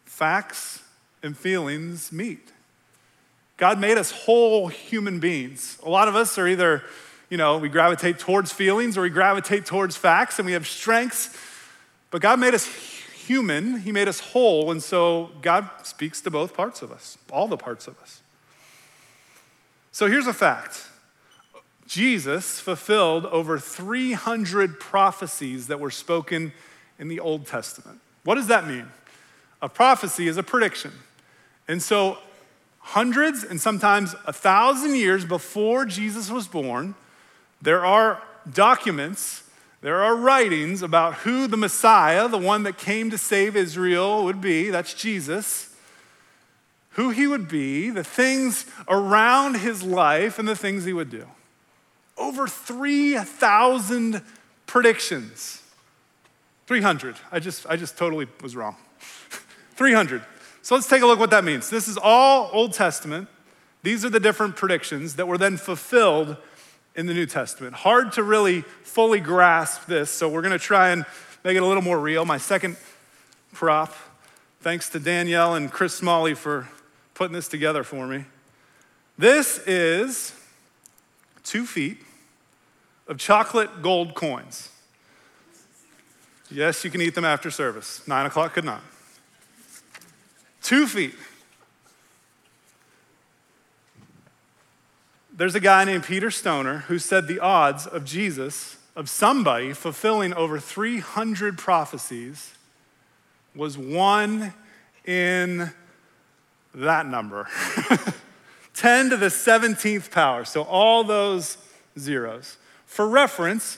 Facts 0.06 0.84
and 1.24 1.36
feelings 1.36 2.12
meet. 2.12 2.52
God 3.58 3.80
made 3.80 3.98
us 3.98 4.12
whole 4.12 4.68
human 4.68 5.20
beings. 5.20 5.80
A 5.82 5.90
lot 5.90 6.08
of 6.08 6.16
us 6.16 6.38
are 6.38 6.48
either, 6.48 6.84
you 7.32 7.38
know, 7.38 7.58
we 7.58 7.70
gravitate 7.70 8.20
towards 8.20 8.52
feelings 8.52 9.00
or 9.00 9.02
we 9.02 9.10
gravitate 9.10 9.66
towards 9.66 9.96
facts 9.96 10.38
and 10.38 10.46
we 10.46 10.52
have 10.52 10.68
strengths. 10.68 11.36
But 12.12 12.22
God 12.22 12.40
made 12.40 12.54
us 12.54 12.68
human, 12.68 13.80
He 13.80 13.92
made 13.92 14.08
us 14.08 14.20
whole, 14.20 14.70
and 14.70 14.82
so 14.82 15.32
God 15.42 15.68
speaks 15.82 16.22
to 16.22 16.30
both 16.30 16.54
parts 16.54 16.84
of 16.84 16.92
us, 16.92 17.18
all 17.32 17.48
the 17.48 17.58
parts 17.58 17.88
of 17.88 18.00
us. 18.00 18.22
So 19.92 20.08
here's 20.08 20.28
a 20.28 20.34
fact 20.34 20.88
Jesus 21.88 22.60
fulfilled 22.60 23.26
over 23.26 23.60
300 23.60 24.80
prophecies 24.80 25.68
that 25.68 25.80
were 25.80 25.92
spoken 25.92 26.54
in 26.98 27.08
the 27.08 27.20
Old 27.20 27.46
Testament. 27.46 28.00
What 28.24 28.36
does 28.36 28.48
that 28.48 28.68
mean? 28.68 28.88
A 29.62 29.70
prophecy 29.70 30.28
is 30.28 30.38
a 30.38 30.44
prediction. 30.44 30.92
And 31.68 31.82
so, 31.82 32.18
hundreds 32.80 33.44
and 33.44 33.60
sometimes 33.60 34.16
a 34.26 34.34
thousand 34.34 34.96
years 34.96 35.26
before 35.26 35.86
Jesus 35.86 36.30
was 36.30 36.48
born, 36.48 36.96
there 37.62 37.86
are 37.86 38.22
documents, 38.52 39.44
there 39.82 40.02
are 40.04 40.16
writings 40.16 40.82
about 40.82 41.16
who 41.16 41.48
the 41.48 41.58
Messiah, 41.58 42.28
the 42.28 42.38
one 42.38 42.64
that 42.64 42.78
came 42.78 43.10
to 43.10 43.18
save 43.18 43.56
Israel, 43.56 44.24
would 44.26 44.42
be. 44.42 44.70
That's 44.70 44.94
Jesus 44.94 45.70
who 46.94 47.10
he 47.10 47.28
would 47.28 47.48
be, 47.48 47.90
the 47.90 48.04
things 48.04 48.66
around 48.88 49.58
his 49.58 49.84
life, 49.84 50.38
and 50.40 50.48
the 50.48 50.56
things 50.56 50.86
he 50.86 50.94
would 50.94 51.10
do. 51.10 51.26
Over 52.18 52.48
3,000 52.48 54.22
predictions. 54.66 55.62
300. 56.68 57.16
I 57.32 57.40
just, 57.40 57.68
I 57.68 57.76
just 57.76 57.98
totally 57.98 58.28
was 58.42 58.56
wrong. 58.56 58.76
300. 59.76 60.24
So 60.62 60.76
let's 60.76 60.88
take 60.88 61.02
a 61.02 61.06
look 61.06 61.20
what 61.20 61.32
that 61.32 61.44
means. 61.44 61.70
This 61.70 61.88
is 61.88 61.98
all 61.98 62.50
Old 62.54 62.74
Testament. 62.74 63.28
These 63.82 64.06
are 64.06 64.10
the 64.10 64.20
different 64.20 64.56
predictions 64.56 65.16
that 65.16 65.28
were 65.28 65.38
then 65.38 65.58
fulfilled 65.58 66.38
in 66.96 67.06
the 67.06 67.14
New 67.14 67.26
Testament. 67.26 67.76
Hard 67.76 68.14
to 68.14 68.24
really 68.24 68.62
fully 68.84 69.20
grasp 69.20 69.88
this, 69.88 70.10
so 70.10 70.30
we're 70.30 70.42
going 70.42 70.54
to 70.54 70.60
try 70.60 70.90
and 70.90 71.06
make 71.44 71.58
it 71.58 71.64
a 71.64 71.66
little 71.66 71.84
more 71.84 72.00
real. 72.00 72.24
My 72.24 72.38
second 72.38 72.78
prop, 73.52 73.94
thanks 74.62 74.88
to 74.90 75.00
Danielle 75.00 75.56
and 75.56 75.70
Chris 75.70 75.94
Smalley 75.94 76.34
for 76.34 76.70
putting 77.14 77.34
this 77.34 77.48
together 77.48 77.84
for 77.84 78.08
me. 78.08 78.26
This 79.18 79.60
is 79.68 80.34
two 81.44 81.66
feet 81.66 81.98
of 83.08 83.18
chocolate 83.18 83.82
gold 83.82 84.16
coins. 84.16 84.70
Yes, 86.50 86.84
you 86.84 86.92
can 86.92 87.02
eat 87.02 87.16
them 87.16 87.26
after 87.26 87.50
service. 87.50 88.08
Nine 88.08 88.26
o'clock 88.26 88.54
could 88.54 88.66
not. 88.66 88.82
Two 90.62 90.88
feet. 90.88 91.16
There's 95.36 95.56
a 95.56 95.60
guy 95.60 95.84
named 95.84 96.04
Peter 96.04 96.30
Stoner 96.30 96.80
who 96.80 97.00
said 97.00 97.28
the 97.28 97.40
odds 97.40 97.88
of 97.88 98.06
Jesus, 98.06 98.78
of 98.96 99.10
somebody 99.10 99.74
fulfilling 99.74 100.34
over 100.34 100.60
300 100.60 101.58
prophecies, 101.58 102.54
was 103.56 103.78
one 103.78 104.54
in 105.06 105.72
that 106.76 107.08
number 107.08 107.48
10 108.84 109.12
to 109.12 109.16
the 109.16 109.28
17th 109.28 110.12
power. 110.12 110.44
So 110.44 110.64
all 110.64 111.06
those 111.06 111.58
zeros. 111.98 112.58
For 112.86 113.08
reference, 113.08 113.78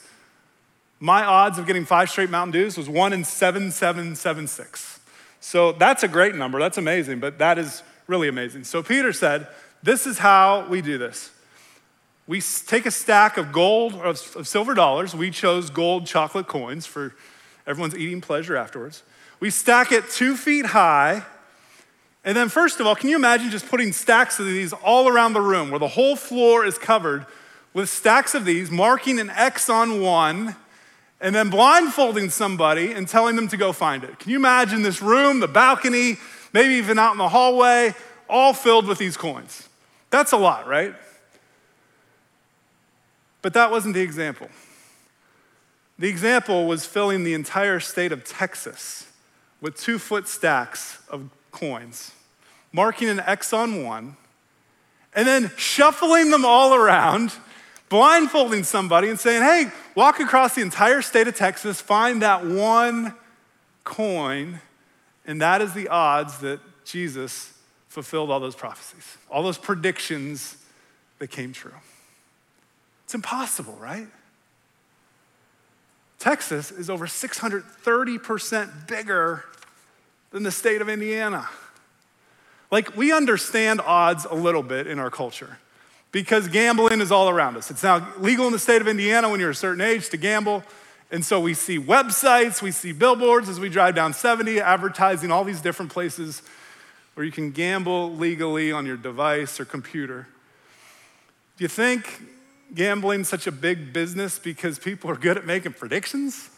my 1.00 1.24
odds 1.24 1.60
of 1.60 1.68
getting 1.68 1.86
five 1.86 2.10
straight 2.10 2.32
Mountain 2.32 2.54
Dews 2.54 2.76
was 2.76 2.90
1 2.90 3.14
in 3.14 3.24
7776. 3.24 5.00
So 5.40 5.74
that's 5.74 6.02
a 6.02 6.08
great 6.08 6.34
number. 6.34 6.58
That's 6.58 6.80
amazing, 6.80 7.20
but 7.20 7.38
that 7.38 7.60
is 7.60 7.84
really 8.08 8.28
amazing. 8.28 8.64
So 8.64 8.82
Peter 8.82 9.14
said, 9.14 9.48
This 9.84 10.08
is 10.08 10.18
how 10.18 10.66
we 10.70 10.82
do 10.82 10.98
this. 10.98 11.30
We 12.26 12.42
take 12.42 12.88
a 12.88 12.92
stack 12.92 13.38
of 13.38 13.52
gold, 13.52 13.94
of, 13.94 14.36
of 14.36 14.48
silver 14.48 14.74
dollars. 14.74 15.14
We 15.14 15.30
chose 15.30 15.70
gold 15.70 16.08
chocolate 16.08 16.48
coins 16.48 16.88
for 16.88 17.14
everyone's 17.68 17.96
eating 17.96 18.22
pleasure 18.22 18.58
afterwards. 18.58 19.04
We 19.40 19.52
stack 19.52 19.92
it 19.92 20.10
two 20.10 20.36
feet 20.36 20.66
high 20.66 21.26
and 22.26 22.36
then, 22.36 22.50
first 22.50 22.80
of 22.80 22.88
all, 22.88 22.96
can 22.96 23.10
you 23.10 23.16
imagine 23.16 23.52
just 23.52 23.68
putting 23.68 23.94
stacks 23.94 24.40
of 24.40 24.48
these 24.48 24.74
all 24.74 25.08
around 25.08 25.34
the 25.34 25.42
room 25.42 25.70
where 25.70 25.80
the 25.80 25.88
whole 25.88 26.16
floor 26.16 26.66
is 26.66 26.80
covered 26.80 27.28
with 27.72 27.88
stacks 27.88 28.34
of 28.34 28.46
these, 28.46 28.72
marking 28.72 29.20
an 29.20 29.30
X 29.30 29.70
on 29.70 30.02
one, 30.02 30.56
and 31.22 31.36
then 31.36 31.52
blindfolding 31.52 32.32
somebody 32.32 32.92
and 32.94 33.08
telling 33.08 33.36
them 33.36 33.48
to 33.50 33.58
go 33.58 33.72
find 33.72 34.04
it? 34.04 34.18
Can 34.18 34.32
you 34.32 34.38
imagine 34.38 34.82
this 34.82 35.04
room, 35.04 35.40
the 35.40 35.48
balcony, 35.48 36.18
maybe 36.52 36.74
even 36.74 36.98
out 36.98 37.12
in 37.12 37.20
the 37.20 37.30
hallway, 37.30 37.94
all 38.28 38.54
filled 38.54 38.88
with 38.88 38.98
these 38.98 39.16
coins? 39.16 39.70
That's 40.10 40.32
a 40.32 40.38
lot, 40.38 40.68
right? 40.68 40.96
But 43.44 43.54
that 43.54 43.70
wasn't 43.70 43.94
the 43.94 44.02
example. 44.02 44.50
The 46.00 46.08
example 46.08 46.66
was 46.66 46.88
filling 46.88 47.24
the 47.24 47.36
entire 47.36 47.80
state 47.80 48.12
of 48.12 48.24
Texas 48.24 49.12
with 49.62 49.80
two 49.80 50.00
foot 50.00 50.28
stacks 50.28 50.98
of 51.08 51.30
coins, 51.56 52.12
marking 52.72 53.10
an 53.10 53.20
X 53.22 53.54
on 53.54 53.84
one, 53.84 54.18
and 55.14 55.26
then 55.26 55.50
shuffling 55.58 56.30
them 56.30 56.46
all 56.46 56.76
around, 56.76 57.34
blindfolding 57.90 58.64
somebody 58.64 59.08
and 59.08 59.20
saying, 59.20 59.42
hey, 59.42 59.72
walk 59.96 60.20
across 60.20 60.56
the 60.56 60.62
entire 60.62 61.02
state 61.02 61.28
of 61.28 61.36
Texas, 61.36 61.80
find 61.80 62.22
that 62.22 62.46
one 62.46 63.16
coin, 63.86 64.60
and 65.26 65.42
that 65.42 65.62
is 65.62 65.74
the 65.74 65.88
odds 65.88 66.40
that 66.40 66.60
Jesus 66.84 67.54
fulfilled 67.88 68.30
all 68.30 68.42
those 68.42 68.56
prophecies, 68.56 69.18
all 69.32 69.42
those 69.42 69.58
predictions 69.58 70.58
that 71.20 71.30
came 71.30 71.54
true. 71.54 71.72
It's 73.06 73.16
impossible, 73.16 73.78
right? 73.80 74.08
Texas 76.20 76.72
is 76.72 76.90
over 76.90 77.08
630% 77.08 78.88
bigger 78.88 79.46
than 80.36 80.44
the 80.44 80.52
state 80.52 80.82
of 80.82 80.90
Indiana. 80.90 81.48
Like, 82.70 82.98
we 82.98 83.14
understand 83.14 83.80
odds 83.80 84.26
a 84.30 84.36
little 84.36 84.64
bit 84.64 84.86
in 84.86 85.00
our 85.00 85.10
culture 85.10 85.60
because 86.12 86.50
gambling 86.50 87.00
is 87.00 87.10
all 87.10 87.30
around 87.30 87.56
us. 87.56 87.72
It's 87.72 87.84
now 87.84 88.06
legal 88.18 88.46
in 88.46 88.52
the 88.52 88.60
state 88.60 88.82
of 88.82 88.88
Indiana 88.90 89.30
when 89.30 89.40
you're 89.40 89.52
a 89.52 89.56
certain 89.56 89.80
age 89.80 90.10
to 90.10 90.18
gamble. 90.18 90.62
And 91.10 91.24
so 91.24 91.40
we 91.40 91.54
see 91.54 91.80
websites, 91.80 92.62
we 92.62 92.72
see 92.72 92.92
billboards 92.92 93.48
as 93.48 93.62
we 93.62 93.70
drive 93.70 93.96
down 93.96 94.12
70 94.12 94.60
advertising 94.60 95.32
all 95.32 95.46
these 95.46 95.62
different 95.62 95.90
places 95.90 96.42
where 97.14 97.26
you 97.26 97.32
can 97.32 97.52
gamble 97.52 98.14
legally 98.14 98.74
on 98.74 98.86
your 98.86 98.98
device 98.98 99.58
or 99.58 99.64
computer. 99.64 100.28
Do 101.56 101.64
you 101.64 101.70
think 101.70 102.22
gambling's 102.74 103.30
such 103.30 103.48
a 103.48 103.54
big 103.54 103.94
business 103.94 104.38
because 104.38 104.80
people 104.80 105.10
are 105.10 105.16
good 105.16 105.38
at 105.38 105.46
making 105.46 105.72
predictions? 105.72 106.50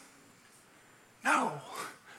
No. 1.23 1.61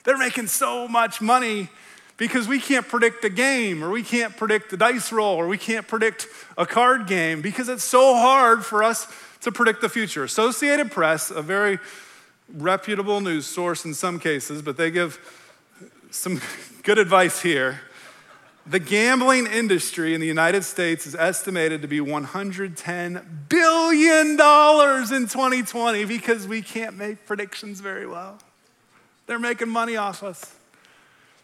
They're 0.05 0.19
making 0.19 0.47
so 0.47 0.89
much 0.89 1.21
money 1.21 1.69
because 2.17 2.49
we 2.49 2.59
can't 2.59 2.87
predict 2.87 3.25
a 3.25 3.31
game 3.31 3.83
or 3.83 3.91
we 3.91 4.03
can't 4.03 4.37
predict 4.37 4.71
the 4.71 4.77
dice 4.77 5.11
roll 5.13 5.37
or 5.37 5.47
we 5.47 5.57
can't 5.57 5.87
predict 5.87 6.27
a 6.59 6.67
card 6.67 7.07
game 7.07 7.41
because 7.41 7.69
it's 7.69 7.85
so 7.85 8.15
hard 8.15 8.65
for 8.65 8.83
us 8.83 9.07
to 9.41 9.53
predict 9.53 9.81
the 9.81 9.89
future. 9.89 10.25
Associated 10.25 10.91
Press, 10.91 11.31
a 11.31 11.41
very 11.41 11.79
reputable 12.53 13.21
news 13.21 13.47
source 13.47 13.85
in 13.85 13.95
some 13.95 14.19
cases, 14.19 14.63
but 14.63 14.77
they 14.77 14.91
give 14.91 15.19
some 16.11 16.41
good 16.83 16.99
advice 16.99 17.41
here. 17.41 17.81
The 18.67 18.81
gambling 18.81 19.47
industry 19.47 20.13
in 20.13 20.21
the 20.21 20.27
United 20.27 20.63
States 20.63 21.07
is 21.07 21.15
estimated 21.15 21.81
to 21.83 21.89
be 21.89 22.01
$110 22.01 23.49
billion 23.49 24.31
in 24.33 24.37
2020 24.37 26.05
because 26.05 26.47
we 26.47 26.61
can't 26.61 26.97
make 26.97 27.25
predictions 27.25 27.81
very 27.81 28.07
well. 28.07 28.39
They're 29.29 29.39
making 29.39 29.69
money 29.69 29.97
off 29.97 30.25
us. 30.25 30.53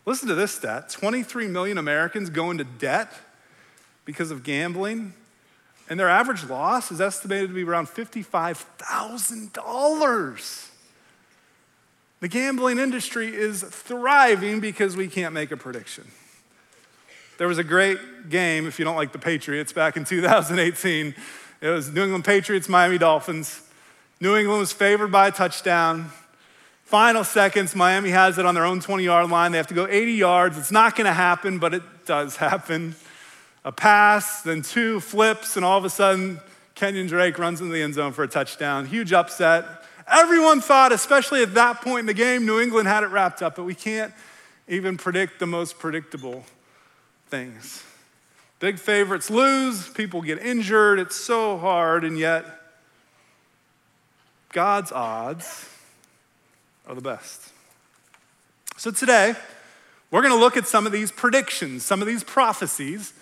Listen 0.07 0.29
to 0.29 0.35
this 0.35 0.53
stat 0.53 0.89
23 0.89 1.47
million 1.47 1.79
Americans 1.79 2.31
go 2.31 2.51
into 2.51 2.65
debt 2.65 3.13
because 4.05 4.33
of 4.33 4.43
gambling, 4.43 5.13
and 5.89 6.01
their 6.01 6.09
average 6.09 6.43
loss 6.45 6.91
is 6.91 7.01
estimated 7.01 7.51
to 7.51 7.55
be 7.55 7.63
around 7.63 7.87
$55,000. 7.89 10.71
The 12.21 12.29
gambling 12.29 12.79
industry 12.79 13.35
is 13.35 13.63
thriving 13.63 14.61
because 14.61 14.97
we 14.97 15.09
can't 15.09 15.35
make 15.35 15.51
a 15.51 15.57
prediction. 15.57 16.05
There 17.37 17.49
was 17.49 17.59
a 17.59 17.65
great 17.65 18.31
game, 18.31 18.67
if 18.67 18.79
you 18.79 18.87
don't 18.87 18.97
like 18.97 19.13
the 19.13 19.19
Patriots, 19.19 19.75
back 19.75 19.99
in 19.99 20.05
2018. 20.05 21.15
It 21.61 21.69
was 21.69 21.91
New 21.91 22.05
England 22.05 22.25
Patriots, 22.25 22.67
Miami 22.69 22.97
Dolphins. 22.97 23.61
New 24.21 24.37
England 24.37 24.61
was 24.61 24.73
favored 24.73 25.13
by 25.13 25.29
a 25.29 25.33
touchdown. 25.33 26.11
Final 26.85 27.25
seconds, 27.25 27.75
Miami 27.75 28.11
has 28.11 28.37
it 28.37 28.45
on 28.45 28.55
their 28.55 28.67
own 28.67 28.79
20 28.79 29.05
yard 29.05 29.31
line. 29.31 29.53
They 29.53 29.59
have 29.59 29.67
to 29.69 29.75
go 29.75 29.87
80 29.87 30.13
yards. 30.13 30.59
It's 30.59 30.71
not 30.71 30.95
going 30.95 31.07
to 31.07 31.15
happen, 31.15 31.59
but 31.59 31.73
it 31.73 31.83
does 32.05 32.37
happen. 32.49 32.95
A 33.65 33.73
pass, 33.73 34.43
then 34.43 34.61
two 34.61 35.01
flips, 35.01 35.57
and 35.57 35.65
all 35.65 35.79
of 35.79 35.87
a 35.87 35.91
sudden, 35.91 36.39
Kenyon 36.75 37.07
Drake 37.07 37.39
runs 37.39 37.63
into 37.63 37.73
the 37.73 37.81
end 37.81 37.95
zone 37.95 38.13
for 38.13 38.23
a 38.23 38.29
touchdown. 38.29 38.85
Huge 38.85 39.15
upset. 39.15 39.65
Everyone 40.07 40.61
thought, 40.61 40.93
especially 40.93 41.43
at 41.43 41.55
that 41.55 41.81
point 41.81 42.01
in 42.01 42.07
the 42.07 42.15
game, 42.15 42.45
New 42.45 42.61
England 42.61 42.87
had 42.87 43.03
it 43.03 43.07
wrapped 43.07 43.41
up, 43.41 43.57
but 43.57 43.65
we 43.65 43.75
can't 43.75 44.13
even 44.69 44.99
predict 44.99 45.39
the 45.39 45.47
most 45.47 45.79
predictable 45.79 46.45
things. 47.29 47.83
Big 48.61 48.79
favorites 48.79 49.31
lose, 49.31 49.89
people 49.89 50.21
get 50.21 50.39
injured, 50.39 50.99
it's 50.99 51.17
so 51.17 51.57
hard, 51.57 52.05
and 52.05 52.19
yet 52.19 52.45
God's 54.53 54.93
odds 54.93 55.71
are 56.87 56.95
the 56.95 57.01
best. 57.01 57.51
So 58.77 58.91
today, 58.91 59.35
we're 60.11 60.23
going 60.23 60.35
to 60.35 60.41
look 60.41 60.57
at 60.57 60.67
some 60.67 60.87
of 60.87 60.93
these 60.93 61.11
predictions, 61.11 61.85
some 61.85 62.01
of 62.01 62.07
these 62.07 62.25
prophecies, 62.25 63.13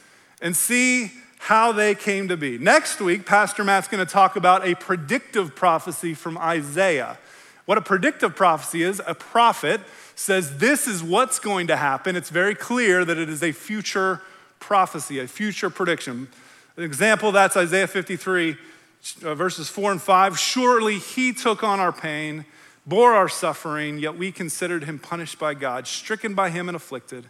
and 0.41 0.57
see 0.57 1.13
how 1.39 1.73
they 1.73 1.95
came 1.95 2.29
to 2.29 2.37
be. 2.37 2.59
Next 2.59 3.01
week, 3.01 3.27
Pastor 3.27 3.65
Matt's 3.65 3.89
going 3.89 4.05
to 4.05 4.11
talk 4.11 4.37
about 4.37 4.67
a 4.67 4.75
predictive 4.75 5.55
prophecy 5.55 6.15
from 6.15 6.39
Isaiah. 6.39 7.19
What 7.65 7.79
a 7.79 7.81
predictive 7.81 8.35
prophecy 8.35 8.83
is, 8.83 9.01
a 9.07 9.15
prophet 9.15 9.81
says 10.15 10.59
this 10.59 10.87
is 10.87 11.03
what's 11.03 11.39
going 11.39 11.69
to 11.69 11.77
happen. 11.77 12.17
It's 12.17 12.31
very 12.31 12.55
clear 12.55 13.05
that 13.05 13.19
it 13.19 13.29
is 13.29 13.43
a 13.43 13.53
future 13.53 14.21
prophecy, 14.59 15.19
a 15.19 15.27
future 15.27 15.71
prediction. 15.71 16.29
An 16.77 16.85
example 16.85 17.33
that's 17.33 17.57
Isaiah 17.57 17.87
53, 17.87 18.57
uh, 19.25 19.35
verses 19.35 19.69
4 19.69 19.93
and 19.93 20.03
5. 20.03 20.39
Surely 20.39 20.99
he 20.99 21.33
took 21.33 21.63
on 21.63 21.81
our 21.81 21.93
pain, 21.93 22.45
bore 22.87 23.15
our 23.15 23.29
suffering, 23.29 23.99
yet 23.99 24.17
we 24.17 24.33
considered 24.33 24.85
him 24.85 24.99
punished 24.99 25.39
by 25.39 25.55
God, 25.55 25.87
stricken 25.87 26.35
by 26.35 26.51
him 26.51 26.69
and 26.69 26.77
afflicted. 26.77 27.27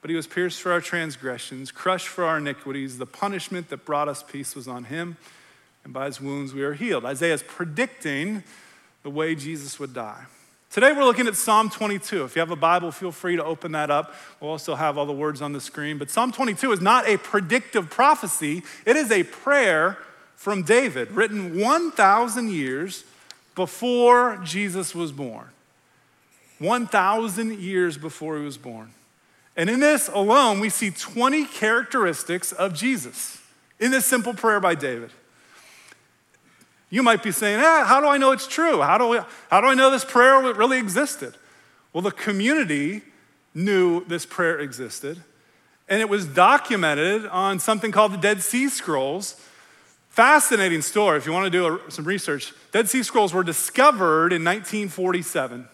But 0.00 0.10
he 0.10 0.16
was 0.16 0.26
pierced 0.26 0.60
for 0.60 0.72
our 0.72 0.80
transgressions, 0.80 1.72
crushed 1.72 2.08
for 2.08 2.24
our 2.24 2.38
iniquities. 2.38 2.98
The 2.98 3.06
punishment 3.06 3.68
that 3.70 3.84
brought 3.84 4.08
us 4.08 4.22
peace 4.22 4.54
was 4.54 4.68
on 4.68 4.84
him, 4.84 5.16
and 5.84 5.92
by 5.92 6.06
his 6.06 6.20
wounds 6.20 6.54
we 6.54 6.62
are 6.62 6.74
healed. 6.74 7.04
Isaiah 7.04 7.34
is 7.34 7.42
predicting 7.42 8.44
the 9.02 9.10
way 9.10 9.34
Jesus 9.34 9.78
would 9.80 9.92
die. 9.92 10.24
Today 10.70 10.92
we're 10.92 11.04
looking 11.04 11.26
at 11.26 11.34
Psalm 11.34 11.70
22. 11.70 12.24
If 12.24 12.36
you 12.36 12.40
have 12.40 12.50
a 12.50 12.56
Bible, 12.56 12.92
feel 12.92 13.10
free 13.10 13.36
to 13.36 13.44
open 13.44 13.72
that 13.72 13.90
up. 13.90 14.14
We'll 14.38 14.50
also 14.50 14.74
have 14.74 14.98
all 14.98 15.06
the 15.06 15.14
words 15.14 15.40
on 15.40 15.54
the 15.54 15.62
screen. 15.62 15.96
But 15.96 16.10
Psalm 16.10 16.30
22 16.30 16.72
is 16.72 16.80
not 16.80 17.08
a 17.08 17.16
predictive 17.16 17.88
prophecy, 17.88 18.62
it 18.84 18.94
is 18.94 19.10
a 19.10 19.22
prayer 19.24 19.98
from 20.36 20.62
David 20.62 21.10
written 21.10 21.58
1,000 21.58 22.50
years 22.50 23.04
before 23.58 24.36
Jesus 24.44 24.94
was 24.94 25.10
born. 25.10 25.48
1,000 26.60 27.58
years 27.58 27.98
before 27.98 28.38
he 28.38 28.44
was 28.44 28.56
born. 28.56 28.92
And 29.56 29.68
in 29.68 29.80
this 29.80 30.06
alone, 30.06 30.60
we 30.60 30.68
see 30.68 30.92
20 30.92 31.44
characteristics 31.46 32.52
of 32.52 32.72
Jesus 32.72 33.42
in 33.80 33.90
this 33.90 34.06
simple 34.06 34.32
prayer 34.32 34.60
by 34.60 34.76
David. 34.76 35.10
You 36.88 37.02
might 37.02 37.20
be 37.20 37.32
saying, 37.32 37.58
eh, 37.58 37.84
how 37.84 38.00
do 38.00 38.06
I 38.06 38.16
know 38.16 38.30
it's 38.30 38.46
true? 38.46 38.80
How 38.80 38.96
do, 38.96 39.24
how 39.50 39.60
do 39.60 39.66
I 39.66 39.74
know 39.74 39.90
this 39.90 40.04
prayer 40.04 40.40
really 40.52 40.78
existed? 40.78 41.34
Well, 41.92 42.02
the 42.02 42.12
community 42.12 43.02
knew 43.54 44.04
this 44.04 44.24
prayer 44.24 44.60
existed, 44.60 45.20
and 45.88 46.00
it 46.00 46.08
was 46.08 46.26
documented 46.26 47.26
on 47.26 47.58
something 47.58 47.90
called 47.90 48.12
the 48.12 48.18
Dead 48.18 48.40
Sea 48.40 48.68
Scrolls. 48.68 49.34
Fascinating 50.18 50.82
story 50.82 51.16
if 51.16 51.26
you 51.26 51.32
want 51.32 51.44
to 51.44 51.50
do 51.50 51.76
a, 51.76 51.90
some 51.92 52.04
research. 52.04 52.52
Dead 52.72 52.88
Sea 52.88 53.04
Scrolls 53.04 53.32
were 53.32 53.44
discovered 53.44 54.32
in 54.32 54.42
1947. 54.42 55.68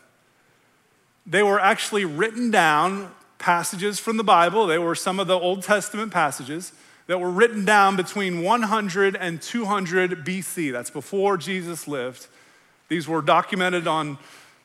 They 1.24 1.42
were 1.42 1.58
actually 1.58 2.04
written 2.04 2.50
down 2.50 3.10
passages 3.38 3.98
from 3.98 4.18
the 4.18 4.22
Bible, 4.22 4.66
they 4.66 4.76
were 4.76 4.94
some 4.94 5.18
of 5.18 5.28
the 5.28 5.38
Old 5.38 5.62
Testament 5.62 6.12
passages 6.12 6.74
that 7.06 7.18
were 7.20 7.30
written 7.30 7.64
down 7.64 7.96
between 7.96 8.42
100 8.42 9.16
and 9.16 9.40
200 9.40 10.26
BC. 10.26 10.70
That's 10.72 10.90
before 10.90 11.38
Jesus 11.38 11.88
lived. 11.88 12.26
These 12.88 13.08
were 13.08 13.22
documented 13.22 13.86
on 13.86 14.18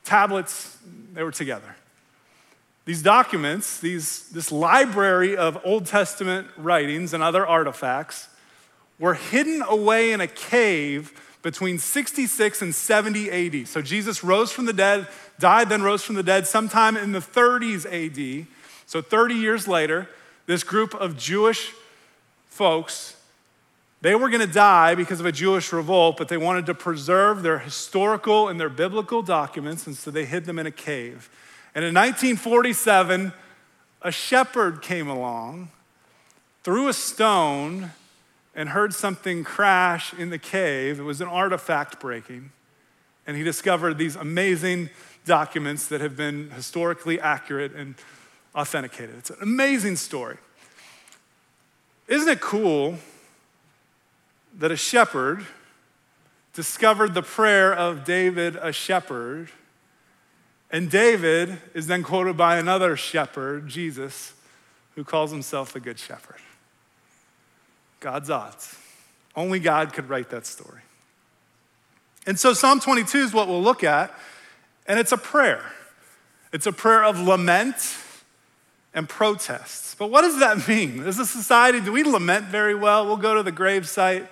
tablets, 0.03 0.77
they 1.13 1.23
were 1.23 1.31
together. 1.31 1.77
These 2.83 3.01
documents, 3.01 3.79
these, 3.79 4.27
this 4.27 4.51
library 4.51 5.37
of 5.37 5.57
Old 5.63 5.85
Testament 5.85 6.47
writings 6.57 7.13
and 7.13 7.23
other 7.23 7.47
artifacts, 7.47 8.27
were 8.99 9.13
hidden 9.13 9.63
away 9.67 10.11
in 10.11 10.21
a 10.21 10.27
cave 10.27 11.13
between 11.41 11.79
66 11.79 12.61
and 12.61 12.75
70 12.75 13.31
AD. 13.31 13.67
So 13.67 13.81
Jesus 13.81 14.23
rose 14.23 14.51
from 14.51 14.65
the 14.65 14.73
dead, 14.73 15.07
died, 15.39 15.69
then 15.69 15.81
rose 15.81 16.03
from 16.03 16.15
the 16.15 16.23
dead 16.23 16.45
sometime 16.45 16.97
in 16.97 17.13
the 17.13 17.19
30s 17.19 17.85
AD. 17.85 18.47
So 18.85 19.01
30 19.01 19.35
years 19.35 19.67
later, 19.67 20.09
this 20.45 20.63
group 20.63 20.93
of 20.95 21.17
Jewish 21.17 21.71
folks, 22.47 23.15
they 24.01 24.15
were 24.15 24.29
going 24.29 24.45
to 24.45 24.53
die 24.53 24.95
because 24.95 25.19
of 25.19 25.25
a 25.25 25.31
Jewish 25.31 25.71
revolt, 25.71 26.17
but 26.17 26.27
they 26.27 26.37
wanted 26.37 26.65
to 26.65 26.73
preserve 26.73 27.41
their 27.41 27.59
historical 27.59 28.47
and 28.49 28.59
their 28.59 28.69
biblical 28.69 29.21
documents, 29.21 29.87
and 29.87 29.95
so 29.95 30.11
they 30.11 30.25
hid 30.25 30.45
them 30.45 30.59
in 30.59 30.65
a 30.65 30.71
cave. 30.71 31.29
And 31.75 31.85
in 31.85 31.93
1947, 31.93 33.31
a 34.01 34.11
shepherd 34.11 34.81
came 34.81 35.07
along, 35.07 35.69
threw 36.63 36.87
a 36.87 36.93
stone, 36.93 37.91
and 38.59 38.67
heard 38.67 38.93
something 38.93 39.45
crash 39.45 40.13
in 40.13 40.31
the 40.31 40.37
cave. 40.37 40.99
It 40.99 41.03
was 41.03 41.21
an 41.21 41.29
artifact 41.29 41.97
breaking. 42.01 42.51
And 43.25 43.37
he 43.37 43.43
discovered 43.43 43.97
these 43.97 44.17
amazing 44.17 44.89
documents 45.23 45.87
that 45.87 46.01
have 46.01 46.17
been 46.17 46.51
historically 46.51 47.21
accurate 47.21 47.73
and 47.73 47.95
authenticated. 48.53 49.15
It's 49.17 49.29
an 49.29 49.37
amazing 49.41 49.95
story. 49.95 50.35
Isn't 52.09 52.27
it 52.27 52.41
cool 52.41 52.97
that 54.57 54.71
a 54.71 54.77
shepherd 54.77 55.45
discovered 56.53 57.13
the 57.13 57.21
prayer 57.21 57.73
of 57.73 58.03
David, 58.03 58.57
a 58.57 58.73
shepherd, 58.73 59.51
and 60.69 60.91
David 60.91 61.59
is 61.73 61.87
then 61.87 62.03
quoted 62.03 62.35
by 62.35 62.57
another 62.57 62.97
shepherd, 62.97 63.69
Jesus, 63.69 64.33
who 64.95 65.05
calls 65.05 65.31
himself 65.31 65.71
the 65.71 65.79
Good 65.79 65.97
Shepherd? 65.97 66.41
God's 67.99 68.29
odds. 68.29 68.75
Only 69.35 69.59
God 69.59 69.93
could 69.93 70.09
write 70.09 70.29
that 70.29 70.45
story. 70.45 70.81
And 72.25 72.39
so 72.39 72.53
Psalm 72.53 72.79
22 72.79 73.17
is 73.19 73.33
what 73.33 73.47
we'll 73.47 73.61
look 73.61 73.83
at, 73.83 74.13
and 74.85 74.99
it's 74.99 75.11
a 75.11 75.17
prayer. 75.17 75.63
It's 76.51 76.65
a 76.65 76.71
prayer 76.71 77.03
of 77.03 77.19
lament 77.19 77.97
and 78.93 79.07
protests. 79.07 79.95
But 79.95 80.09
what 80.09 80.21
does 80.21 80.39
that 80.39 80.67
mean? 80.67 81.03
As 81.03 81.19
a 81.19 81.25
society, 81.25 81.79
do 81.79 81.91
we 81.91 82.03
lament 82.03 82.45
very 82.45 82.75
well? 82.75 83.05
We'll 83.05 83.17
go 83.17 83.35
to 83.35 83.43
the 83.43 83.51
gravesite. 83.51 84.27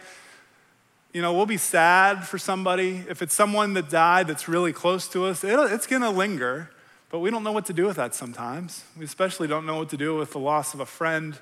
You 1.13 1.21
know, 1.21 1.33
we'll 1.33 1.45
be 1.45 1.57
sad 1.57 2.27
for 2.27 2.37
somebody. 2.37 3.03
If 3.07 3.21
it's 3.21 3.33
someone 3.33 3.73
that 3.75 3.89
died 3.89 4.27
that's 4.27 4.47
really 4.47 4.73
close 4.73 5.07
to 5.09 5.25
us, 5.25 5.43
it's 5.43 5.87
going 5.87 6.01
to 6.01 6.09
linger, 6.09 6.69
but 7.09 7.19
we 7.19 7.31
don't 7.31 7.43
know 7.43 7.51
what 7.51 7.65
to 7.67 7.73
do 7.73 7.85
with 7.85 7.95
that 7.97 8.13
sometimes. 8.13 8.83
We 8.97 9.05
especially 9.05 9.47
don't 9.47 9.65
know 9.65 9.77
what 9.77 9.89
to 9.89 9.97
do 9.97 10.15
with 10.17 10.31
the 10.31 10.39
loss 10.39 10.73
of 10.73 10.79
a 10.79 10.85
friend. 10.85 11.37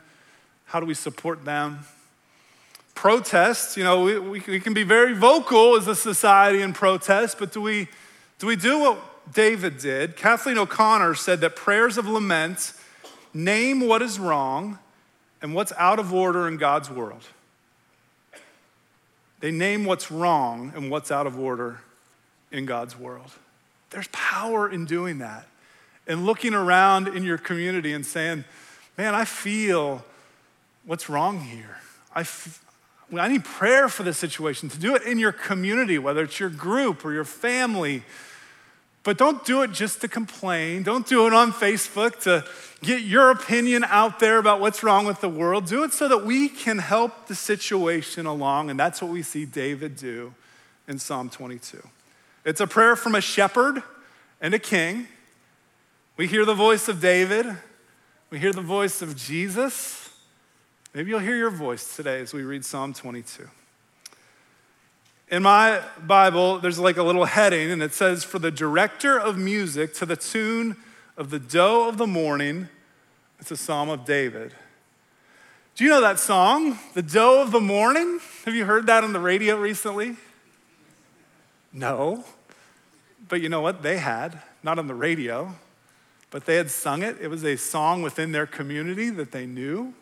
How 0.66 0.80
do 0.80 0.86
we 0.86 0.94
support 0.94 1.46
them? 1.46 1.80
Protests, 2.95 3.77
you 3.77 3.84
know, 3.84 4.03
we, 4.03 4.39
we, 4.39 4.60
can 4.60 4.73
be 4.73 4.84
very 4.84 5.13
vocal 5.13 5.75
as 5.75 5.88
a 5.88 5.95
society 5.95 6.62
in 6.62 6.73
protest, 6.73 7.38
but 7.38 7.51
do 7.51 7.62
we, 7.62 7.88
do 8.39 8.47
we 8.47 8.55
do 8.55 8.79
what 8.79 9.34
David 9.34 9.77
did? 9.77 10.15
Kathleen 10.15 10.58
O'Connor 10.58 11.13
said 11.15 11.41
that 11.41 11.55
prayers 11.55 11.97
of 11.97 12.08
lament 12.08 12.73
name 13.34 13.81
what 13.81 14.01
is 14.01 14.17
wrong 14.17 14.79
and 15.41 15.53
what's 15.53 15.73
out 15.73 15.99
of 15.99 16.13
order 16.13 16.47
in 16.47 16.58
God's 16.58 16.89
world. 16.89 17.23
They 19.41 19.51
name 19.51 19.86
what's 19.86 20.10
wrong 20.10 20.71
and 20.75 20.89
what's 20.89 21.12
out 21.12 21.27
of 21.27 21.38
order 21.38 21.81
in 22.51 22.65
God's 22.65 22.97
world. 22.97 23.31
There's 23.91 24.08
power 24.08 24.69
in 24.69 24.86
doing 24.86 25.19
that 25.19 25.45
and 26.08 26.25
looking 26.25 26.53
around 26.53 27.08
in 27.08 27.23
your 27.23 27.38
community 27.38 27.93
and 27.93 28.05
saying, 28.05 28.45
Man, 28.97 29.13
I 29.13 29.25
feel 29.25 30.05
what's 30.86 31.10
wrong 31.10 31.41
here. 31.41 31.77
I, 32.13 32.21
f- 32.21 32.63
I 33.13 33.28
need 33.28 33.46
prayer 33.46 33.88
for 33.88 34.04
this 34.04 34.18
situation, 34.18 34.70
to 34.70 34.80
do 34.80 34.96
it 34.96 35.04
in 35.04 35.20
your 35.20 35.32
community, 35.32 36.00
whether 36.00 36.24
it's 36.24 36.39
your 36.39 36.50
group 36.50 37.06
or 37.06 37.13
your 37.13 37.24
family. 37.24 38.04
But 39.04 39.20
don't 39.20 39.46
do 39.46 39.62
it 39.62 39.72
just 39.72 40.02
to 40.02 40.08
complain. 40.08 40.82
Don't 40.82 41.06
do 41.06 41.28
it 41.28 41.34
on 41.34 41.54
Facebook 41.54 42.20
to 42.22 42.44
get 42.82 43.02
your 43.02 43.30
opinion 43.30 43.84
out 43.84 44.20
there 44.20 44.39
about 44.39 44.60
what's 44.60 44.82
wrong 44.82 45.06
with 45.06 45.22
the 45.22 45.30
world. 45.30 45.68
Do 45.68 45.84
it 45.84 45.94
so 45.94 46.08
that 46.08 46.26
we 46.26 46.50
can 46.50 46.80
help 46.80 47.28
the 47.28 47.36
situation 47.36 48.26
along. 48.26 48.72
And 48.72 48.80
that's 48.80 49.04
what 49.04 49.12
we 49.12 49.22
see 49.22 49.46
David 49.46 49.96
do 49.96 50.34
in 50.88 50.98
Psalm 50.98 51.30
22. 51.30 51.88
It's 52.46 52.60
a 52.60 52.68
prayer 52.68 52.96
from 52.96 53.13
a 53.13 53.22
shepherd 53.22 53.84
and 54.41 54.56
a 54.56 54.60
king. 54.60 55.08
We 56.18 56.26
hear 56.28 56.44
the 56.44 56.56
voice 56.56 56.88
of 56.88 57.00
David, 57.00 57.46
we 58.32 58.39
hear 58.39 58.54
the 58.54 58.62
voice 58.62 59.02
of 59.04 59.15
Jesus. 59.15 60.05
Maybe 60.95 61.10
you'll 61.10 61.19
hear 61.19 61.36
your 61.36 61.49
voice 61.49 61.93
today 61.97 62.21
as 62.21 62.34
we 62.34 62.43
read 62.43 62.63
Psalm 62.63 62.93
22. 62.93 63.49
In 65.29 65.43
my 65.43 65.81
Bible, 66.08 66.58
there's 66.60 66.79
like 66.79 66.95
a 66.95 67.03
little 67.03 67.25
heading, 67.25 67.69
and 67.69 67.84
it 67.84 67.93
says, 67.93 68.23
For 68.23 68.39
the 68.39 68.49
director 68.49 69.19
of 69.19 69.38
music 69.38 69.93
to 69.95 70.05
the 70.05 70.15
tune 70.15 70.77
of 71.17 71.31
the 71.31 71.39
doe 71.39 71.89
of 71.89 71.97
the 71.97 72.08
morning, 72.08 72.69
it's 73.41 73.51
a 73.51 73.58
psalm 73.58 73.89
of 73.89 74.05
David. 74.05 74.53
Do 75.75 75.84
you 75.84 75.89
know 75.89 75.99
that 75.99 76.17
song, 76.17 76.79
The 76.93 77.03
Doe 77.03 77.41
of 77.41 77.51
the 77.51 77.60
Morning? 77.60 78.21
Have 78.45 78.55
you 78.55 78.63
heard 78.63 78.88
that 78.88 79.03
on 79.03 79.12
the 79.12 79.19
radio 79.19 79.58
recently? 79.58 80.15
No. 81.73 82.23
But 83.27 83.41
you 83.41 83.49
know 83.49 83.60
what? 83.60 83.81
They 83.81 83.97
had, 83.97 84.39
not 84.63 84.79
on 84.79 84.88
the 84.88 84.95
radio, 84.95 85.55
but 86.31 86.45
they 86.45 86.55
had 86.55 86.71
sung 86.71 87.03
it. 87.03 87.17
It 87.19 87.27
was 87.27 87.43
a 87.43 87.58
song 87.58 88.01
within 88.01 88.31
their 88.31 88.45
community 88.47 89.10
that 89.10 89.34
they 89.34 89.45
knew. 89.45 89.93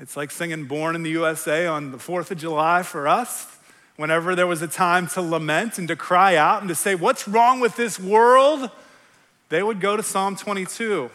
It's 0.00 0.16
like 0.16 0.30
singing 0.30 0.64
Born 0.64 0.96
in 0.96 1.02
the 1.02 1.10
USA 1.10 1.66
on 1.66 1.92
the 1.92 1.98
4th 1.98 2.30
of 2.30 2.38
July 2.38 2.82
for 2.82 3.06
us. 3.06 3.46
Whenever 3.96 4.34
there 4.34 4.46
was 4.46 4.62
a 4.62 4.66
time 4.66 5.06
to 5.08 5.20
lament 5.20 5.76
and 5.76 5.86
to 5.88 5.94
cry 5.94 6.36
out 6.36 6.62
and 6.62 6.70
to 6.70 6.74
say, 6.74 6.94
What's 6.94 7.28
wrong 7.28 7.60
with 7.60 7.76
this 7.76 8.00
world? 8.00 8.70
They 9.50 9.62
would 9.62 9.78
go 9.78 9.98
to 9.98 10.02
Psalm 10.02 10.36
22. 10.36 11.10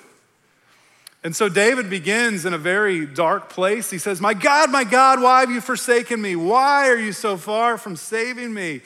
And 1.23 1.35
so 1.35 1.49
David 1.49 1.89
begins 1.89 2.45
in 2.45 2.53
a 2.53 2.59
very 2.59 3.07
dark 3.07 3.49
place. 3.49 3.89
He 3.89 3.97
says, 3.97 4.21
My 4.21 4.35
God, 4.35 4.69
my 4.69 4.83
God, 4.83 5.19
why 5.19 5.39
have 5.39 5.49
you 5.49 5.61
forsaken 5.61 6.21
me? 6.21 6.35
Why 6.35 6.87
are 6.87 6.97
you 6.97 7.11
so 7.11 7.37
far 7.37 7.79
from 7.79 7.95
saving 7.95 8.53
me? 8.53 8.81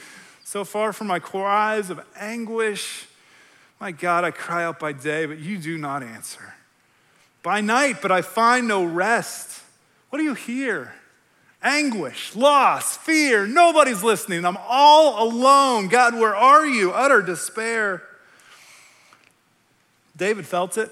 So 0.45 0.63
far 0.63 0.93
from 0.93 1.07
my 1.07 1.19
cries 1.19 1.89
of 1.89 1.99
anguish. 2.15 3.05
My 3.81 3.91
God, 3.91 4.23
I 4.23 4.31
cry 4.31 4.63
out 4.63 4.79
by 4.79 4.93
day, 4.93 5.25
but 5.25 5.39
you 5.39 5.57
do 5.57 5.77
not 5.77 6.03
answer. 6.03 6.53
By 7.43 7.59
night, 7.59 7.97
but 8.01 8.13
I 8.13 8.21
find 8.21 8.65
no 8.65 8.85
rest. 8.85 9.63
What 10.09 10.19
do 10.19 10.23
you 10.23 10.33
hear? 10.33 10.93
Anguish, 11.61 12.35
loss, 12.35 12.97
fear. 12.97 13.45
Nobody's 13.45 14.03
listening. 14.03 14.45
I'm 14.45 14.57
all 14.61 15.27
alone. 15.27 15.87
God, 15.89 16.13
where 16.15 16.35
are 16.35 16.65
you? 16.65 16.91
Utter 16.91 17.21
despair. 17.21 18.01
David 20.15 20.45
felt 20.45 20.77
it. 20.77 20.91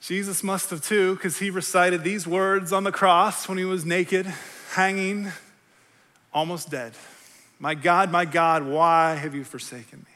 Jesus 0.00 0.42
must 0.42 0.70
have 0.70 0.82
too, 0.84 1.14
because 1.16 1.38
he 1.38 1.50
recited 1.50 2.04
these 2.04 2.26
words 2.26 2.72
on 2.72 2.84
the 2.84 2.92
cross 2.92 3.48
when 3.48 3.58
he 3.58 3.64
was 3.64 3.84
naked, 3.84 4.26
hanging, 4.72 5.32
almost 6.32 6.70
dead. 6.70 6.92
My 7.58 7.74
God, 7.74 8.12
my 8.12 8.24
God, 8.24 8.64
why 8.64 9.14
have 9.14 9.34
you 9.34 9.42
forsaken 9.42 10.00
me? 10.00 10.14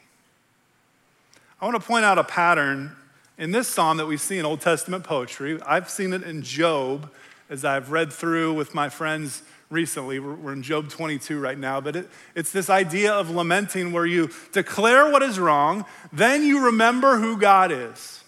I 1.59 1.65
want 1.65 1.81
to 1.81 1.85
point 1.85 2.05
out 2.05 2.17
a 2.17 2.23
pattern 2.23 2.95
in 3.37 3.51
this 3.51 3.67
psalm 3.67 3.97
that 3.97 4.05
we 4.05 4.17
see 4.17 4.37
in 4.37 4.45
Old 4.45 4.61
Testament 4.61 5.03
poetry. 5.03 5.59
I've 5.65 5.89
seen 5.89 6.13
it 6.13 6.23
in 6.23 6.41
Job 6.41 7.09
as 7.51 7.65
I've 7.65 7.91
read 7.91 8.13
through 8.13 8.53
with 8.53 8.73
my 8.73 8.87
friends 8.87 9.43
recently. 9.69 10.19
We're 10.19 10.53
in 10.53 10.63
Job 10.63 10.89
22 10.89 11.37
right 11.37 11.57
now, 11.57 11.81
but 11.81 11.97
it, 11.97 12.09
it's 12.33 12.51
this 12.51 12.69
idea 12.69 13.13
of 13.13 13.29
lamenting 13.29 13.91
where 13.91 14.05
you 14.05 14.29
declare 14.53 15.11
what 15.11 15.21
is 15.21 15.37
wrong, 15.37 15.85
then 16.13 16.43
you 16.43 16.65
remember 16.65 17.17
who 17.17 17.37
God 17.37 17.71
is. 17.73 18.23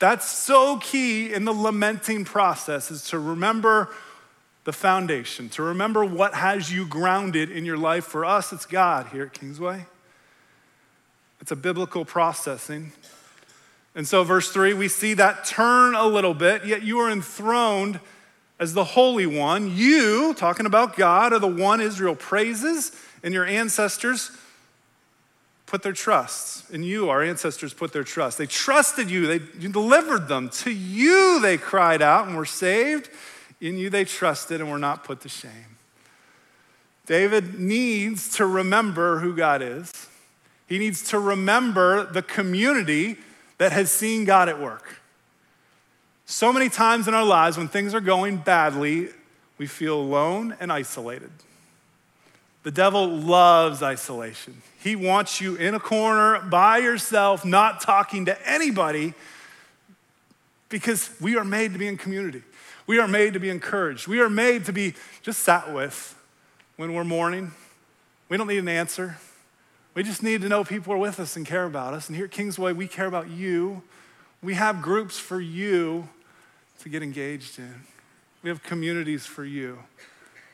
That's 0.00 0.28
so 0.28 0.78
key 0.78 1.32
in 1.32 1.44
the 1.44 1.52
lamenting 1.52 2.24
process 2.24 2.90
is 2.90 3.08
to 3.10 3.18
remember 3.18 3.90
the 4.64 4.72
foundation, 4.72 5.48
to 5.50 5.62
remember 5.62 6.04
what 6.04 6.34
has 6.34 6.72
you 6.72 6.84
grounded 6.84 7.50
in 7.50 7.64
your 7.64 7.78
life. 7.78 8.04
For 8.04 8.24
us, 8.24 8.52
it's 8.52 8.66
God 8.66 9.06
here 9.12 9.22
at 9.24 9.32
Kingsway. 9.32 9.86
It's 11.40 11.52
a 11.52 11.56
biblical 11.56 12.04
processing. 12.04 12.90
And 13.94 14.06
so, 14.06 14.24
verse 14.24 14.50
three, 14.50 14.74
we 14.74 14.88
see 14.88 15.14
that 15.14 15.44
turn 15.44 15.94
a 15.94 16.06
little 16.06 16.34
bit, 16.34 16.66
yet 16.66 16.82
you 16.82 16.98
are 16.98 17.10
enthroned 17.10 18.00
as 18.58 18.74
the 18.74 18.84
Holy 18.84 19.26
One. 19.26 19.76
You, 19.76 20.34
talking 20.34 20.66
about 20.66 20.96
God, 20.96 21.32
are 21.32 21.38
the 21.38 21.46
one 21.46 21.80
Israel 21.80 22.14
praises, 22.14 22.92
and 23.22 23.32
your 23.32 23.46
ancestors 23.46 24.30
put 25.66 25.82
their 25.82 25.92
trust 25.92 26.70
in 26.70 26.82
you. 26.82 27.10
Our 27.10 27.22
ancestors 27.22 27.74
put 27.74 27.92
their 27.92 28.04
trust. 28.04 28.38
They 28.38 28.46
trusted 28.46 29.10
you, 29.10 29.26
they, 29.26 29.44
you 29.58 29.68
delivered 29.68 30.28
them. 30.28 30.48
To 30.50 30.70
you 30.70 31.40
they 31.40 31.58
cried 31.58 32.02
out 32.02 32.26
and 32.26 32.36
were 32.36 32.46
saved. 32.46 33.10
In 33.60 33.76
you 33.76 33.90
they 33.90 34.04
trusted 34.04 34.60
and 34.60 34.70
were 34.70 34.78
not 34.78 35.04
put 35.04 35.20
to 35.22 35.28
shame. 35.28 35.76
David 37.06 37.58
needs 37.58 38.36
to 38.36 38.46
remember 38.46 39.18
who 39.18 39.34
God 39.34 39.62
is. 39.62 39.90
He 40.66 40.78
needs 40.78 41.02
to 41.10 41.18
remember 41.18 42.04
the 42.04 42.22
community 42.22 43.16
that 43.56 43.72
has 43.72 43.90
seen 43.90 44.24
God 44.24 44.48
at 44.48 44.60
work. 44.60 45.00
So 46.30 46.52
many 46.52 46.68
times 46.68 47.08
in 47.08 47.14
our 47.14 47.24
lives, 47.24 47.56
when 47.56 47.68
things 47.68 47.94
are 47.94 48.02
going 48.02 48.36
badly, 48.36 49.08
we 49.56 49.66
feel 49.66 49.98
alone 49.98 50.54
and 50.60 50.70
isolated. 50.70 51.30
The 52.64 52.70
devil 52.70 53.08
loves 53.08 53.82
isolation. 53.82 54.60
He 54.78 54.94
wants 54.94 55.40
you 55.40 55.56
in 55.56 55.74
a 55.74 55.80
corner 55.80 56.42
by 56.42 56.78
yourself, 56.78 57.46
not 57.46 57.80
talking 57.80 58.26
to 58.26 58.46
anybody, 58.46 59.14
because 60.68 61.08
we 61.18 61.34
are 61.38 61.46
made 61.46 61.72
to 61.72 61.78
be 61.78 61.88
in 61.88 61.96
community. 61.96 62.42
We 62.86 62.98
are 62.98 63.08
made 63.08 63.32
to 63.32 63.40
be 63.40 63.48
encouraged. 63.48 64.06
We 64.06 64.20
are 64.20 64.28
made 64.28 64.66
to 64.66 64.72
be 64.72 64.92
just 65.22 65.38
sat 65.38 65.72
with 65.72 66.14
when 66.76 66.92
we're 66.92 67.04
mourning. 67.04 67.52
We 68.28 68.36
don't 68.36 68.48
need 68.48 68.58
an 68.58 68.68
answer. 68.68 69.16
We 69.94 70.02
just 70.02 70.22
need 70.22 70.42
to 70.42 70.50
know 70.50 70.62
people 70.62 70.92
are 70.92 70.98
with 70.98 71.20
us 71.20 71.36
and 71.36 71.46
care 71.46 71.64
about 71.64 71.94
us. 71.94 72.06
And 72.08 72.16
here 72.16 72.26
at 72.26 72.32
Kingsway, 72.32 72.74
we 72.74 72.86
care 72.86 73.06
about 73.06 73.30
you. 73.30 73.82
We 74.42 74.54
have 74.54 74.82
groups 74.82 75.18
for 75.18 75.40
you 75.40 76.10
to 76.80 76.88
get 76.88 77.02
engaged 77.02 77.58
in. 77.58 77.74
We 78.42 78.50
have 78.50 78.62
communities 78.62 79.26
for 79.26 79.44
you 79.44 79.78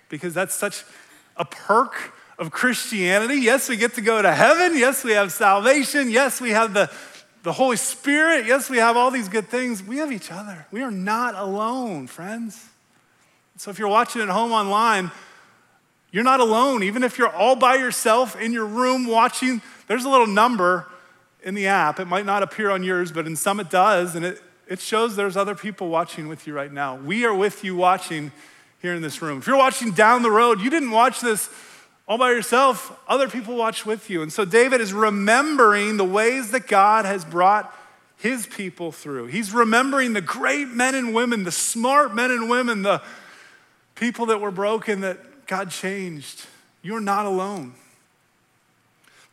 because 0.09 0.35
that's 0.35 0.55
such 0.55 0.85
a 1.37 1.45
perk 1.45 2.15
of 2.39 2.51
Christianity. 2.51 3.37
Yes, 3.37 3.69
we 3.69 3.77
get 3.77 3.95
to 3.95 4.01
go 4.01 4.21
to 4.23 4.33
heaven. 4.33 4.77
Yes, 4.77 5.05
we 5.05 5.13
have 5.13 5.33
salvation. 5.33 6.11
Yes, 6.11 6.41
we 6.41 6.51
have 6.51 6.75
the 6.75 6.91
the 7.45 7.53
Holy 7.53 7.77
Spirit. 7.77 8.47
Yes, 8.47 8.71
we 8.71 8.79
have 8.79 8.97
all 8.97 9.11
these 9.11 9.29
good 9.29 9.49
things. 9.49 9.83
We 9.83 9.99
have 9.99 10.11
each 10.11 10.33
other. 10.33 10.67
We 10.73 10.81
are 10.81 10.91
not 10.91 11.35
alone, 11.35 12.07
friends. 12.07 12.69
So 13.59 13.71
if 13.71 13.79
you're 13.79 13.87
watching 13.87 14.23
at 14.23 14.31
home 14.31 14.51
online, 14.51 15.11
you're 16.11 16.25
not 16.25 16.41
alone. 16.41 16.83
Even 16.83 17.05
if 17.05 17.19
you're 17.19 17.29
all 17.29 17.55
by 17.55 17.77
yourself 17.77 18.35
in 18.41 18.53
your 18.53 18.65
room 18.65 19.07
watching, 19.07 19.61
there's 19.89 20.07
a 20.07 20.09
little 20.09 20.27
number 20.27 20.87
in 21.43 21.55
the 21.55 21.67
app. 21.67 22.01
It 22.01 22.07
might 22.07 22.25
not 22.25 22.43
appear 22.43 22.71
on 22.71 22.83
yours, 22.83 23.13
but 23.13 23.27
in 23.27 23.37
some 23.37 23.61
it 23.61 23.69
does, 23.69 24.17
and 24.17 24.25
it, 24.25 24.43
it 24.68 24.81
shows 24.81 25.16
there's 25.16 25.37
other 25.37 25.55
people 25.55 25.88
watching 25.88 26.29
with 26.29 26.46
you 26.46 26.55
right 26.55 26.72
now. 26.72 26.96
We 26.96 27.24
are 27.24 27.35
with 27.35 27.64
you 27.64 27.77
watching 27.77 28.33
here 28.81 28.94
in 28.94 29.03
this 29.03 29.22
room. 29.22 29.38
If 29.38 29.46
you're 29.46 29.57
watching 29.57 29.92
down 29.92 30.22
the 30.22 30.31
road, 30.31 30.61
you 30.61 30.70
didn't 30.70 30.90
watch 30.90 31.20
this 31.20 31.48
all 32.07 32.18
by 32.18 32.31
yourself, 32.33 32.98
other 33.09 33.29
people 33.29 33.57
watch 33.57 33.87
with 33.87 34.11
you. 34.11 34.20
And 34.20 34.31
so 34.31 34.44
David 34.44 34.83
is 34.83 34.92
remembering 34.92 35.96
the 35.96 36.05
ways 36.05 36.50
that 36.50 36.66
God 36.66 37.07
has 37.07 37.24
brought 37.24 37.74
his 38.18 38.46
people 38.46 38.92
through. 38.92 39.27
He's 39.27 39.53
remembering 39.53 40.12
the 40.12 40.20
great 40.20 40.68
men 40.68 40.94
and 40.94 41.14
women, 41.14 41.44
the 41.44 41.53
smart 41.53 42.14
men 42.14 42.31
and 42.31 42.50
women, 42.50 42.83
the 42.83 43.03
people 43.94 44.27
that 44.27 44.40
were 44.40 44.50
broken 44.50 45.00
that 45.00 45.46
God 45.46 45.70
changed. 45.70 46.44
You're 46.83 47.00
not 47.00 47.24
alone. 47.24 47.74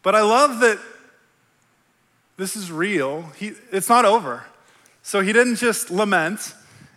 But 0.01 0.15
I 0.15 0.21
love 0.21 0.61
that 0.61 0.79
this 2.37 2.55
is 2.55 2.71
real. 2.71 3.23
He, 3.37 3.53
it's 3.71 3.89
not 3.89 4.05
over. 4.05 4.45
So 5.03 5.21
he 5.21 5.33
didn't 5.33 5.55
just 5.55 5.89
lament 5.89 6.53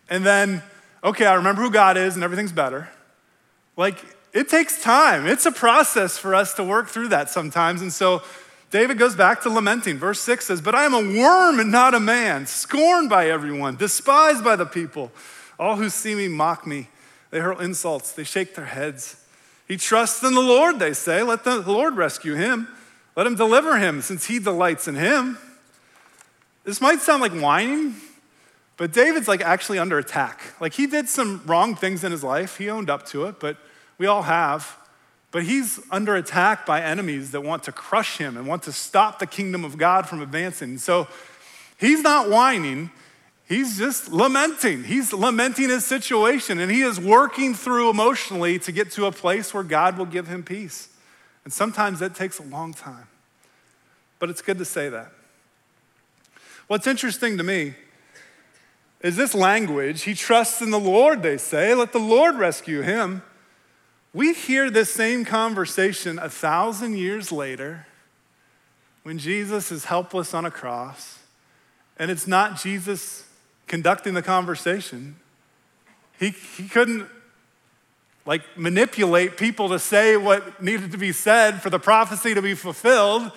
and 0.09 0.25
then, 0.25 0.63
okay, 1.03 1.27
I 1.27 1.35
remember 1.35 1.63
who 1.63 1.71
God 1.71 1.97
is 1.97 2.15
and 2.15 2.25
everything's 2.25 2.53
better. 2.53 2.89
Like, 3.77 3.99
it 4.33 4.49
takes 4.49 4.83
time. 4.83 5.27
It's 5.27 5.47
a 5.47 5.53
process 5.53 6.19
for 6.19 6.35
us 6.35 6.55
to 6.55 6.65
work 6.65 6.89
through 6.89 7.09
that 7.09 7.31
sometimes. 7.31 7.83
And 7.83 7.93
so 7.93 8.23
David 8.71 8.99
goes 8.99 9.15
back 9.15 9.43
to 9.43 9.51
lamenting. 9.51 9.97
Verse 9.97 10.21
6 10.21 10.47
says, 10.47 10.61
But 10.61 10.75
I 10.75 10.85
am 10.85 10.95
a 10.95 11.21
worm 11.21 11.61
and 11.61 11.71
not 11.71 11.95
a 11.95 12.01
man, 12.01 12.47
scorned 12.47 13.09
by 13.09 13.31
everyone, 13.31 13.77
despised 13.77 14.43
by 14.43 14.57
the 14.57 14.67
people. 14.67 15.13
All 15.59 15.77
who 15.77 15.89
see 15.89 16.15
me 16.15 16.29
mock 16.29 16.67
me. 16.67 16.89
They 17.31 17.41
hurl 17.41 17.61
insults, 17.61 18.13
they 18.13 18.25
shake 18.25 18.55
their 18.55 18.67
heads. 18.67 19.17
He 19.67 19.77
trusts 19.77 20.23
in 20.23 20.35
the 20.35 20.41
Lord, 20.41 20.79
they 20.79 20.93
say. 20.93 21.23
Let 21.23 21.45
the 21.45 21.61
Lord 21.61 21.97
rescue 21.97 22.35
him. 22.35 22.69
Let 23.17 23.27
him 23.27 23.35
deliver 23.35 23.79
him, 23.79 24.03
since 24.03 24.27
he 24.27 24.39
delights 24.39 24.89
in 24.89 24.97
him. 24.97 25.39
This 26.65 26.81
might 26.81 27.01
sound 27.01 27.21
like 27.21 27.33
whining, 27.33 27.95
but 28.77 28.93
David's 28.93 29.29
like 29.29 29.43
actually 29.43 29.79
under 29.79 29.99
attack. 29.99 30.41
Like 30.61 30.73
he 30.73 30.87
did 30.87 31.09
some 31.09 31.43
wrong 31.47 31.77
things 31.77 32.03
in 32.03 32.11
his 32.11 32.25
life, 32.25 32.57
he 32.57 32.71
owned 32.71 32.91
up 32.91 33.07
to 33.09 33.27
it, 33.27 33.39
but 33.39 33.59
we 33.99 34.07
all 34.07 34.23
have. 34.23 34.77
But 35.31 35.43
he's 35.43 35.81
under 35.91 36.15
attack 36.15 36.65
by 36.65 36.81
enemies 36.81 37.33
that 37.33 37.43
want 37.43 37.65
to 37.65 37.73
crush 37.73 38.19
him 38.19 38.37
and 38.37 38.47
want 38.47 38.63
to 38.65 38.73
stop 38.73 39.19
the 39.19 39.27
kingdom 39.27 39.65
of 39.65 39.77
God 39.77 40.09
from 40.09 40.23
advancing. 40.23 40.79
So 40.79 41.09
he's 41.77 42.03
not 42.03 42.31
whining, 42.31 42.91
he's 43.47 43.77
just 43.77 44.13
lamenting. 44.13 44.85
He's 44.85 45.13
lamenting 45.13 45.69
his 45.69 45.85
situation 45.85 46.61
and 46.61 46.71
he 46.71 46.83
is 46.83 47.01
working 47.01 47.53
through 47.53 47.91
emotionally 47.91 48.59
to 48.61 48.73
get 48.73 48.93
to 48.93 49.07
a 49.07 49.13
place 49.13 49.53
where 49.53 49.65
God 49.65 49.99
will 49.99 50.07
give 50.07 50.29
him 50.29 50.45
peace. 50.45 50.89
And 51.43 51.53
sometimes 51.53 51.99
that 51.99 52.15
takes 52.15 52.39
a 52.39 52.45
long 52.45 52.73
time. 52.73 53.09
But 54.19 54.31
it's 54.31 54.41
good 54.41 54.59
to 54.59 54.65
say 54.65 54.89
that. 54.89 55.13
What's 56.67 56.87
interesting 56.87 57.37
to 57.39 57.45
me 57.45 57.75
is 59.01 59.17
this 59.17 59.35
language. 59.35 60.03
He 60.03 60.15
trusts 60.15 60.63
in 60.63 60.71
the 60.71 60.81
Lord, 60.81 61.23
they 61.23 61.37
say. 61.37 61.75
Let 61.75 61.93
the 61.93 61.99
Lord 61.99 62.37
rescue 62.37 62.81
him. 62.81 63.23
We 64.15 64.33
hear 64.33 64.71
this 64.71 64.93
same 64.93 65.25
conversation 65.25 66.19
a 66.19 66.31
thousand 66.31 66.97
years 66.97 67.31
later 67.31 67.87
when 69.03 69.19
Jesus 69.19 69.71
is 69.71 69.85
helpless 69.85 70.33
on 70.33 70.47
a 70.47 70.51
cross, 70.51 71.19
and 71.99 72.11
it's 72.11 72.27
not 72.27 72.59
Jesus 72.59 73.29
conducting 73.67 74.15
the 74.15 74.23
conversation. 74.23 75.17
He, 76.19 76.31
he 76.31 76.69
couldn't 76.69 77.07
like 78.25 78.43
manipulate 78.57 79.37
people 79.37 79.69
to 79.69 79.79
say 79.79 80.17
what 80.17 80.63
needed 80.63 80.93
to 80.93 80.99
be 80.99 81.13
said 81.13 81.61
for 81.61 81.69
the 81.69 81.79
prophecy 81.79 82.33
to 82.33 82.41
be 82.41 82.55
fulfilled. 82.55 83.31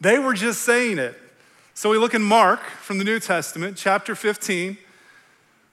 They 0.00 0.18
were 0.18 0.34
just 0.34 0.62
saying 0.62 0.98
it. 0.98 1.18
So 1.80 1.88
we 1.88 1.96
look 1.96 2.12
in 2.12 2.20
Mark 2.20 2.60
from 2.60 2.98
the 2.98 3.04
New 3.04 3.18
Testament, 3.18 3.74
chapter 3.78 4.14
15. 4.14 4.76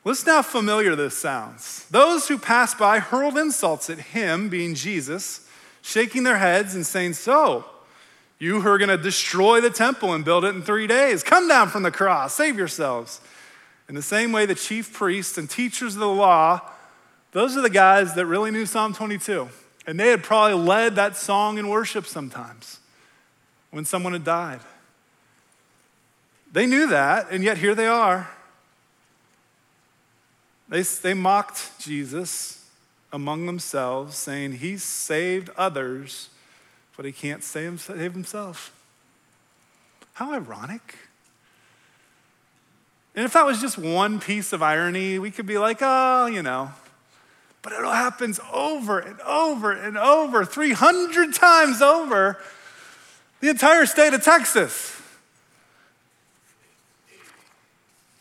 Listen 0.05 0.29
how 0.29 0.41
familiar 0.41 0.95
this 0.95 1.17
sounds. 1.17 1.85
Those 1.91 2.29
who 2.29 2.37
passed 2.37 2.77
by 2.77 2.99
hurled 2.99 3.37
insults 3.37 3.89
at 3.89 3.99
him, 3.99 4.47
being 4.47 4.73
Jesus, 4.73 5.45
shaking 5.81 6.23
their 6.23 6.37
heads 6.37 6.75
and 6.75 6.85
saying, 6.85 7.15
So, 7.15 7.65
you 8.39 8.61
who 8.61 8.69
are 8.69 8.77
going 8.77 8.87
to 8.87 8.95
destroy 8.95 9.59
the 9.59 9.69
temple 9.69 10.13
and 10.13 10.23
build 10.23 10.45
it 10.45 10.55
in 10.55 10.61
three 10.61 10.87
days, 10.87 11.23
come 11.23 11.45
down 11.49 11.67
from 11.67 11.83
the 11.83 11.91
cross, 11.91 12.33
save 12.33 12.57
yourselves. 12.57 13.19
In 13.89 13.95
the 13.95 14.01
same 14.01 14.31
way, 14.31 14.45
the 14.45 14.55
chief 14.55 14.93
priests 14.93 15.37
and 15.37 15.49
teachers 15.49 15.95
of 15.95 15.99
the 15.99 16.07
law, 16.07 16.61
those 17.33 17.57
are 17.57 17.61
the 17.61 17.69
guys 17.69 18.15
that 18.15 18.27
really 18.27 18.51
knew 18.51 18.65
Psalm 18.65 18.93
22. 18.93 19.49
And 19.85 19.99
they 19.99 20.11
had 20.11 20.23
probably 20.23 20.57
led 20.57 20.95
that 20.95 21.17
song 21.17 21.57
in 21.57 21.67
worship 21.67 22.05
sometimes 22.05 22.79
when 23.71 23.83
someone 23.83 24.13
had 24.13 24.23
died. 24.23 24.61
They 26.57 26.65
knew 26.65 26.87
that, 26.87 27.27
and 27.29 27.43
yet 27.43 27.59
here 27.59 27.75
they 27.75 27.85
are 27.85 28.27
they, 30.67 30.81
they 30.81 31.13
mocked 31.13 31.79
Jesus 31.79 32.65
among 33.13 33.45
themselves, 33.45 34.17
saying, 34.17 34.53
He 34.53 34.77
saved 34.77 35.51
others, 35.55 36.29
but 36.95 37.05
he 37.05 37.11
can't 37.11 37.43
save 37.43 37.85
himself. 37.85 38.73
How 40.13 40.33
ironic. 40.33 40.95
And 43.15 43.23
if 43.23 43.33
that 43.33 43.45
was 43.45 43.61
just 43.61 43.77
one 43.77 44.19
piece 44.19 44.51
of 44.51 44.63
irony, 44.63 45.19
we 45.19 45.29
could 45.29 45.45
be 45.45 45.59
like, 45.59 45.77
oh, 45.81 46.25
you 46.25 46.41
know. 46.41 46.71
But 47.61 47.73
it 47.73 47.83
all 47.83 47.93
happens 47.93 48.39
over 48.51 48.97
and 48.97 49.21
over 49.21 49.71
and 49.71 49.95
over, 49.95 50.43
300 50.43 51.35
times 51.35 51.83
over 51.83 52.39
the 53.41 53.49
entire 53.49 53.85
state 53.85 54.15
of 54.15 54.23
Texas. 54.23 54.96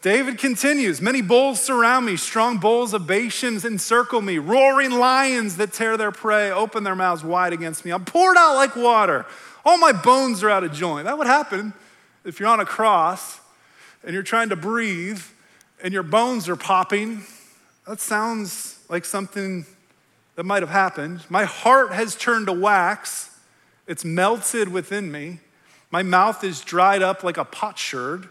David 0.07 0.39
continues 0.39 1.03
Many 1.03 1.21
bulls 1.21 1.61
surround 1.61 2.07
me, 2.07 2.17
strong 2.17 2.59
bulls 2.59 2.95
of 2.95 3.09
Bashan 3.09 3.57
encircle 3.67 4.23
me, 4.23 4.39
roaring 4.39 4.93
lions 4.93 5.57
that 5.57 5.73
tear 5.73 5.97
their 5.97 6.13
prey 6.13 6.53
open 6.53 6.85
their 6.85 6.95
mouths 6.95 7.25
wide 7.25 7.53
against 7.53 7.85
me. 7.85 7.91
I'm 7.91 8.05
poured 8.05 8.37
out 8.37 8.55
like 8.55 8.77
water. 8.77 9.27
All 9.65 9.79
my 9.79 9.91
bones 9.91 10.45
are 10.45 10.49
out 10.49 10.63
of 10.63 10.73
joint. 10.73 11.07
That 11.07 11.19
would 11.19 11.27
happen 11.27 11.73
if 12.25 12.39
you're 12.39 12.49
on 12.49 12.61
a 12.61 12.65
cross 12.65 13.41
and 14.05 14.15
you're 14.15 14.23
trying 14.23 14.51
to 14.51 14.55
breathe 14.55 15.21
and 15.83 15.93
your 15.93 16.05
bones 16.05 16.49
are 16.49 16.55
popping. 16.55 17.25
That 17.89 18.01
sounds 18.01 18.79
like 18.89 19.05
something 19.05 19.67
that 20.37 20.45
might 20.45 20.63
have 20.63 20.71
happened. 20.71 21.23
My 21.29 21.47
heart 21.47 21.91
has 21.91 22.15
turned 22.15 22.47
to 22.47 22.53
wax, 22.53 23.37
it's 23.89 24.05
melted 24.05 24.69
within 24.69 25.11
me. 25.11 25.41
My 25.91 26.05
mouth 26.05 26.45
is 26.45 26.61
dried 26.61 27.03
up 27.03 27.25
like 27.25 27.39
a 27.39 27.45
potsherd 27.45 28.29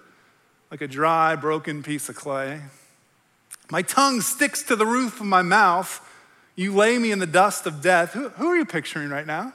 like 0.76 0.82
a 0.82 0.88
dry, 0.90 1.38
broken 1.38 1.82
piece 1.82 2.10
of 2.10 2.18
clay. 2.18 2.60
My 3.72 3.82
tongue 3.82 4.20
sticks 4.20 4.62
to 4.64 4.76
the 4.76 4.86
roof 4.86 5.22
of 5.22 5.26
my 5.26 5.42
mouth. 5.42 6.02
You 6.58 6.76
lay 6.76 6.98
me 6.98 7.14
in 7.14 7.20
the 7.20 7.26
dust 7.26 7.66
of 7.66 7.82
death. 7.82 8.12
Who, 8.12 8.28
who 8.28 8.48
are 8.48 8.58
you 8.58 8.66
picturing 8.66 9.08
right 9.08 9.26
now? 9.26 9.54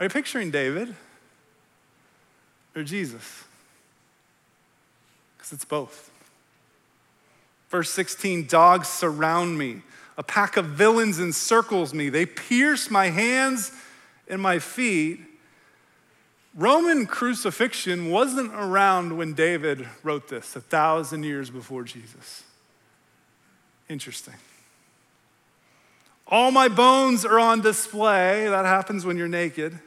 Are 0.00 0.06
you 0.06 0.10
picturing 0.10 0.50
David 0.50 0.96
or 2.74 2.82
Jesus? 2.82 3.44
Because 5.38 5.52
it's 5.52 5.64
both. 5.64 6.10
Verse 7.68 7.90
16 7.90 8.48
dogs 8.48 8.88
surround 8.88 9.56
me, 9.56 9.82
a 10.18 10.24
pack 10.24 10.56
of 10.56 10.64
villains 10.64 11.20
encircles 11.20 11.94
me. 11.94 12.08
They 12.08 12.26
pierce 12.26 12.90
my 12.90 13.10
hands 13.10 13.70
and 14.26 14.42
my 14.42 14.58
feet. 14.58 15.20
Roman 16.56 17.06
crucifixion 17.06 18.10
wasn't 18.10 18.54
around 18.54 19.18
when 19.18 19.34
David 19.34 19.86
wrote 20.02 20.28
this, 20.28 20.56
a 20.56 20.60
thousand 20.60 21.22
years 21.22 21.50
before 21.50 21.84
Jesus. 21.84 22.44
Interesting. 23.90 24.34
All 26.26 26.50
my 26.50 26.68
bones 26.68 27.26
are 27.26 27.38
on 27.38 27.60
display. 27.60 28.48
That 28.48 28.64
happens 28.64 29.04
when 29.04 29.18
you're 29.18 29.28
naked. 29.28 29.78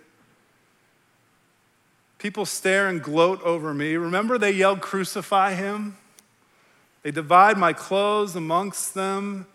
People 2.19 2.45
stare 2.45 2.87
and 2.87 3.01
gloat 3.01 3.41
over 3.41 3.73
me. 3.73 3.95
Remember, 3.95 4.37
they 4.37 4.51
yelled, 4.51 4.79
Crucify 4.79 5.55
him? 5.55 5.97
They 7.01 7.11
divide 7.11 7.57
my 7.57 7.73
clothes 7.73 8.35
amongst 8.35 8.93
them. 8.93 9.47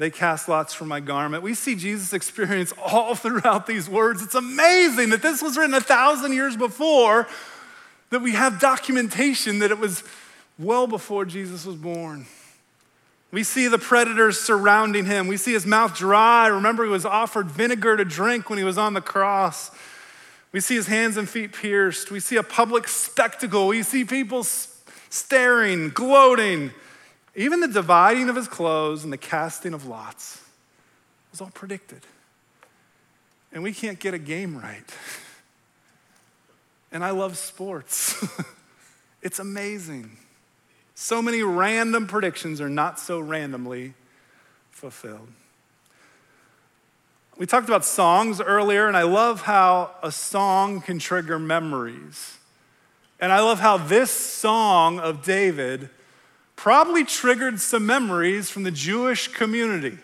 They 0.00 0.08
cast 0.08 0.48
lots 0.48 0.72
for 0.72 0.86
my 0.86 1.00
garment. 1.00 1.42
We 1.42 1.52
see 1.52 1.74
Jesus' 1.74 2.14
experience 2.14 2.72
all 2.82 3.14
throughout 3.14 3.66
these 3.66 3.86
words. 3.86 4.22
It's 4.22 4.34
amazing 4.34 5.10
that 5.10 5.20
this 5.20 5.42
was 5.42 5.58
written 5.58 5.74
a 5.74 5.80
thousand 5.82 6.32
years 6.32 6.56
before, 6.56 7.28
that 8.08 8.20
we 8.20 8.32
have 8.32 8.58
documentation 8.58 9.58
that 9.58 9.70
it 9.70 9.78
was 9.78 10.02
well 10.58 10.86
before 10.86 11.26
Jesus 11.26 11.66
was 11.66 11.76
born. 11.76 12.24
We 13.30 13.44
see 13.44 13.68
the 13.68 13.76
predators 13.76 14.40
surrounding 14.40 15.04
him. 15.04 15.26
We 15.26 15.36
see 15.36 15.52
his 15.52 15.66
mouth 15.66 15.94
dry. 15.94 16.46
Remember, 16.46 16.82
he 16.84 16.90
was 16.90 17.04
offered 17.04 17.50
vinegar 17.50 17.98
to 17.98 18.04
drink 18.06 18.48
when 18.48 18.58
he 18.58 18.64
was 18.64 18.78
on 18.78 18.94
the 18.94 19.02
cross. 19.02 19.70
We 20.50 20.60
see 20.60 20.76
his 20.76 20.86
hands 20.86 21.18
and 21.18 21.28
feet 21.28 21.52
pierced. 21.52 22.10
We 22.10 22.20
see 22.20 22.36
a 22.36 22.42
public 22.42 22.88
spectacle. 22.88 23.66
We 23.66 23.82
see 23.82 24.06
people 24.06 24.44
staring, 24.44 25.90
gloating. 25.90 26.70
Even 27.34 27.60
the 27.60 27.68
dividing 27.68 28.28
of 28.28 28.36
his 28.36 28.48
clothes 28.48 29.04
and 29.04 29.12
the 29.12 29.18
casting 29.18 29.72
of 29.72 29.86
lots 29.86 30.42
was 31.30 31.40
all 31.40 31.50
predicted. 31.54 32.00
And 33.52 33.62
we 33.62 33.72
can't 33.72 33.98
get 33.98 34.14
a 34.14 34.18
game 34.18 34.56
right. 34.56 34.84
And 36.92 37.04
I 37.04 37.10
love 37.10 37.36
sports. 37.38 38.24
it's 39.22 39.38
amazing. 39.38 40.16
So 40.94 41.22
many 41.22 41.42
random 41.42 42.06
predictions 42.06 42.60
are 42.60 42.68
not 42.68 42.98
so 42.98 43.20
randomly 43.20 43.94
fulfilled. 44.70 45.28
We 47.36 47.46
talked 47.46 47.68
about 47.68 47.86
songs 47.86 48.40
earlier, 48.40 48.86
and 48.86 48.96
I 48.96 49.04
love 49.04 49.42
how 49.42 49.92
a 50.02 50.12
song 50.12 50.82
can 50.82 50.98
trigger 50.98 51.38
memories. 51.38 52.36
And 53.18 53.32
I 53.32 53.40
love 53.40 53.60
how 53.60 53.78
this 53.78 54.10
song 54.10 54.98
of 54.98 55.22
David 55.22 55.88
probably 56.60 57.04
triggered 57.04 57.58
some 57.58 57.86
memories 57.86 58.50
from 58.50 58.64
the 58.64 58.70
Jewish 58.70 59.28
community 59.28 59.96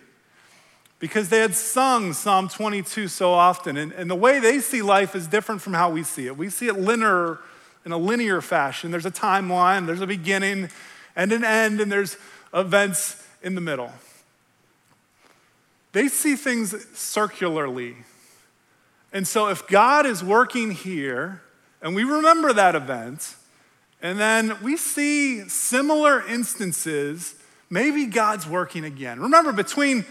because 0.99 1.29
they 1.29 1.41
had 1.41 1.55
sung 1.55 2.15
Psalm 2.15 2.49
22 2.49 3.09
so 3.09 3.31
often. 3.31 3.77
And, 3.77 3.93
and 3.93 4.11
the 4.11 4.15
way 4.15 4.39
they 4.39 4.61
see 4.61 4.81
life 4.81 5.15
is 5.15 5.27
different 5.27 5.61
from 5.61 5.75
how 5.75 5.91
we 5.91 6.03
see 6.03 6.27
it. 6.27 6.39
We 6.39 6.49
see 6.49 6.69
it 6.69 6.79
linear, 6.79 7.41
in 7.85 7.93
a 7.93 7.99
linear 7.99 8.41
fashion. 8.41 8.91
There's 8.91 9.05
a 9.05 9.11
timeline, 9.11 9.85
there's 9.85 10.01
a 10.01 10.07
beginning 10.07 10.71
and 11.15 11.31
an 11.31 11.45
end, 11.45 11.79
and 11.79 11.93
there's 11.93 12.17
events 12.55 13.23
in 13.43 13.55
the 13.55 13.61
middle. 13.61 13.93
They 15.93 16.09
see 16.09 16.37
things 16.37 16.75
circularly. 16.97 17.97
And 19.13 19.29
so, 19.29 19.49
if 19.49 19.69
God 19.69 20.07
is 20.07 20.25
working 20.25 20.71
here, 20.71 21.43
and 21.83 21.95
we 21.95 22.03
remember 22.03 22.55
that 22.55 22.75
event, 22.75 23.35
and 24.03 24.19
then 24.19 24.57
we 24.63 24.77
see 24.77 25.49
similar 25.49 26.27
instances, 26.27 27.35
maybe 27.71 28.07
God's 28.07 28.47
working 28.47 28.85
again. 28.85 29.21
Remember, 29.21 29.53
between 29.53 30.05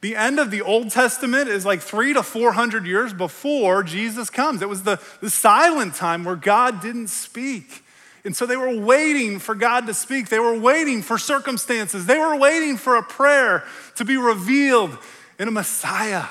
the 0.00 0.16
end 0.16 0.38
of 0.38 0.50
the 0.50 0.62
Old 0.62 0.90
Testament 0.90 1.48
is 1.48 1.66
like 1.66 1.80
three 1.80 2.14
to 2.14 2.22
400 2.22 2.86
years 2.86 3.12
before 3.12 3.82
Jesus 3.82 4.30
comes. 4.30 4.62
It 4.62 4.68
was 4.68 4.82
the, 4.82 5.00
the 5.20 5.30
silent 5.30 5.94
time 5.94 6.24
where 6.24 6.36
God 6.36 6.80
didn't 6.80 7.08
speak. 7.08 7.84
And 8.24 8.36
so 8.36 8.44
they 8.44 8.56
were 8.56 8.78
waiting 8.78 9.38
for 9.38 9.54
God 9.54 9.86
to 9.86 9.94
speak. 9.94 10.28
They 10.28 10.38
were 10.38 10.58
waiting 10.58 11.02
for 11.02 11.18
circumstances. 11.18 12.06
They 12.06 12.18
were 12.18 12.36
waiting 12.36 12.76
for 12.76 12.96
a 12.96 13.02
prayer 13.02 13.64
to 13.96 14.04
be 14.04 14.16
revealed 14.16 14.96
in 15.38 15.48
a 15.48 15.50
Messiah. 15.50 16.26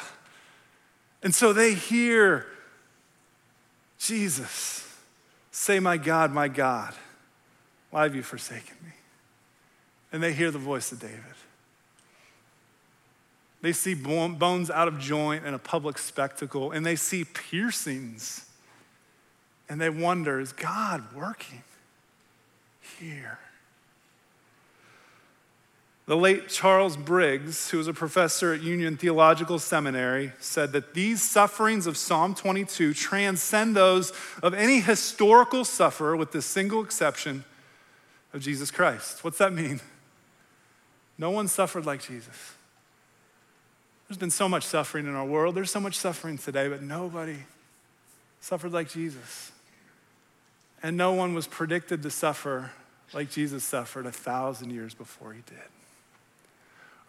And 1.23 1.33
so 1.33 1.51
they 1.51 1.73
hear 1.73 2.45
Jesus 3.97 4.78
say, 5.59 5.79
My 5.79 5.97
God, 5.97 6.31
my 6.31 6.47
God, 6.47 6.93
why 7.89 8.03
have 8.03 8.15
you 8.15 8.23
forsaken 8.23 8.77
me? 8.83 8.91
And 10.11 10.23
they 10.23 10.33
hear 10.33 10.51
the 10.51 10.57
voice 10.57 10.91
of 10.91 10.99
David. 10.99 11.19
They 13.61 13.73
see 13.73 13.93
bones 13.93 14.69
out 14.69 14.87
of 14.87 14.99
joint 14.99 15.45
in 15.45 15.53
a 15.53 15.59
public 15.59 15.97
spectacle, 15.97 16.71
and 16.71 16.85
they 16.85 16.95
see 16.95 17.25
piercings. 17.25 18.45
And 19.67 19.81
they 19.81 19.89
wonder, 19.89 20.39
is 20.39 20.53
God 20.53 21.13
working 21.13 21.61
here? 22.97 23.37
The 26.09 26.17
late 26.17 26.49
Charles 26.49 26.97
Briggs, 26.97 27.69
who 27.69 27.77
was 27.77 27.87
a 27.87 27.93
professor 27.93 28.51
at 28.51 28.63
Union 28.63 28.97
Theological 28.97 29.59
Seminary, 29.59 30.31
said 30.39 30.71
that 30.71 30.95
these 30.95 31.21
sufferings 31.21 31.85
of 31.85 31.97
Psalm 31.97 32.33
22 32.33 32.95
transcend 32.95 33.75
those 33.75 34.11
of 34.41 34.55
any 34.55 34.79
historical 34.79 35.63
sufferer, 35.63 36.17
with 36.17 36.31
the 36.31 36.41
single 36.41 36.83
exception 36.83 37.43
of 38.33 38.41
Jesus 38.41 38.71
Christ. 38.71 39.23
What's 39.23 39.37
that 39.37 39.53
mean? 39.53 39.81
No 41.19 41.29
one 41.29 41.47
suffered 41.47 41.85
like 41.85 42.01
Jesus. 42.01 42.53
There's 44.07 44.17
been 44.17 44.31
so 44.31 44.49
much 44.49 44.63
suffering 44.63 45.05
in 45.05 45.13
our 45.13 45.27
world. 45.27 45.53
There's 45.53 45.69
so 45.69 45.79
much 45.79 45.95
suffering 45.95 46.39
today, 46.39 46.69
but 46.69 46.81
nobody 46.81 47.37
suffered 48.41 48.71
like 48.71 48.89
Jesus. 48.89 49.51
And 50.81 50.97
no 50.97 51.13
one 51.13 51.35
was 51.35 51.45
predicted 51.45 52.01
to 52.01 52.09
suffer 52.09 52.71
like 53.13 53.29
Jesus 53.29 53.63
suffered 53.63 54.07
a 54.07 54.11
thousand 54.11 54.71
years 54.71 54.95
before 54.95 55.33
he 55.33 55.43
did. 55.45 55.59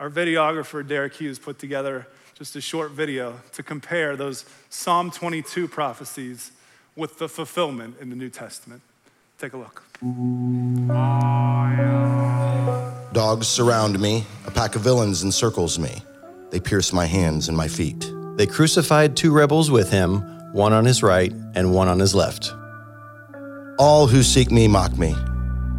Our 0.01 0.09
videographer, 0.09 0.87
Derek 0.87 1.13
Hughes, 1.13 1.39
put 1.39 1.59
together 1.59 2.07
just 2.33 2.57
a 2.57 2.61
short 2.63 2.93
video 2.93 3.39
to 3.53 3.63
compare 3.63 4.17
those 4.17 4.47
Psalm 4.71 5.11
22 5.11 5.69
prophecies 5.69 6.53
with 6.97 7.19
the 7.19 7.29
fulfillment 7.29 7.97
in 8.01 8.09
the 8.09 8.17
New 8.17 8.31
Testament. 8.31 8.81
Take 9.39 9.53
a 9.53 9.59
look. 9.59 9.83
Dogs 13.13 13.47
surround 13.47 14.01
me, 14.01 14.25
a 14.47 14.51
pack 14.51 14.75
of 14.75 14.81
villains 14.81 15.23
encircles 15.23 15.79
me. 15.79 16.03
They 16.49 16.61
pierced 16.61 16.95
my 16.95 17.05
hands 17.05 17.49
and 17.49 17.57
my 17.57 17.69
feet. 17.69 18.11
They 18.37 18.47
crucified 18.47 19.19
two 19.19 19.33
rebels 19.33 19.71
with 19.71 19.91
him, 19.91 20.23
one 20.55 20.73
on 20.73 20.87
his 20.87 21.03
right 21.03 21.33
and 21.55 21.75
one 21.75 21.89
on 21.89 21.99
his 21.99 22.15
left. 22.15 22.55
All 23.79 24.07
who 24.07 24.23
seek 24.23 24.51
me 24.51 24.67
mock 24.67 24.97
me. 24.97 25.15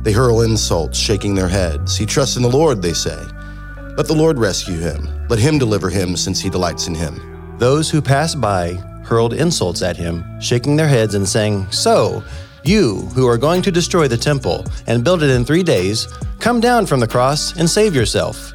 They 0.04 0.12
hurl 0.12 0.42
insults, 0.42 1.00
shaking 1.00 1.34
their 1.34 1.48
heads. 1.48 1.98
He 1.98 2.06
trusts 2.06 2.36
in 2.36 2.44
the 2.44 2.50
Lord, 2.50 2.84
they 2.84 2.94
say. 2.94 3.20
Let 3.98 4.08
the 4.08 4.16
Lord 4.16 4.40
rescue 4.40 4.78
him. 4.78 5.28
Let 5.28 5.40
him 5.40 5.58
deliver 5.58 5.90
him, 5.90 6.16
since 6.16 6.40
he 6.40 6.50
delights 6.50 6.88
in 6.88 6.96
him. 6.96 7.58
Those 7.58 7.90
who 7.90 8.02
passed 8.02 8.40
by 8.40 8.74
hurled 9.04 9.34
insults 9.34 9.82
at 9.82 9.98
him, 9.98 10.24
shaking 10.40 10.78
their 10.78 10.88
heads 10.88 11.16
and 11.16 11.28
saying, 11.28 11.70
So, 11.72 12.24
you 12.64 13.00
who 13.14 13.28
are 13.28 13.38
going 13.38 13.62
to 13.64 13.72
destroy 13.72 14.08
the 14.08 14.18
temple 14.18 14.66
and 14.88 15.04
build 15.04 15.24
it 15.24 15.30
in 15.30 15.44
three 15.44 15.64
days, 15.64 16.08
come 16.40 16.62
down 16.62 16.86
from 16.86 17.00
the 17.00 17.08
cross 17.08 17.58
and 17.58 17.70
save 17.70 17.94
yourself. 17.94 18.54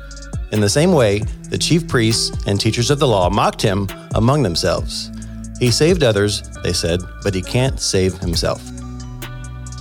In 0.52 0.60
the 0.60 0.68
same 0.68 0.92
way, 0.92 1.18
the 1.50 1.58
chief 1.58 1.86
priests 1.86 2.34
and 2.46 2.58
teachers 2.58 2.90
of 2.90 2.98
the 2.98 3.06
law 3.06 3.28
mocked 3.28 3.60
him 3.60 3.88
among 4.14 4.42
themselves. 4.42 5.10
He 5.58 5.70
saved 5.70 6.02
others, 6.02 6.42
they 6.62 6.72
said, 6.72 7.00
but 7.22 7.34
he 7.34 7.42
can't 7.42 7.78
save 7.78 8.14
himself. 8.18 8.62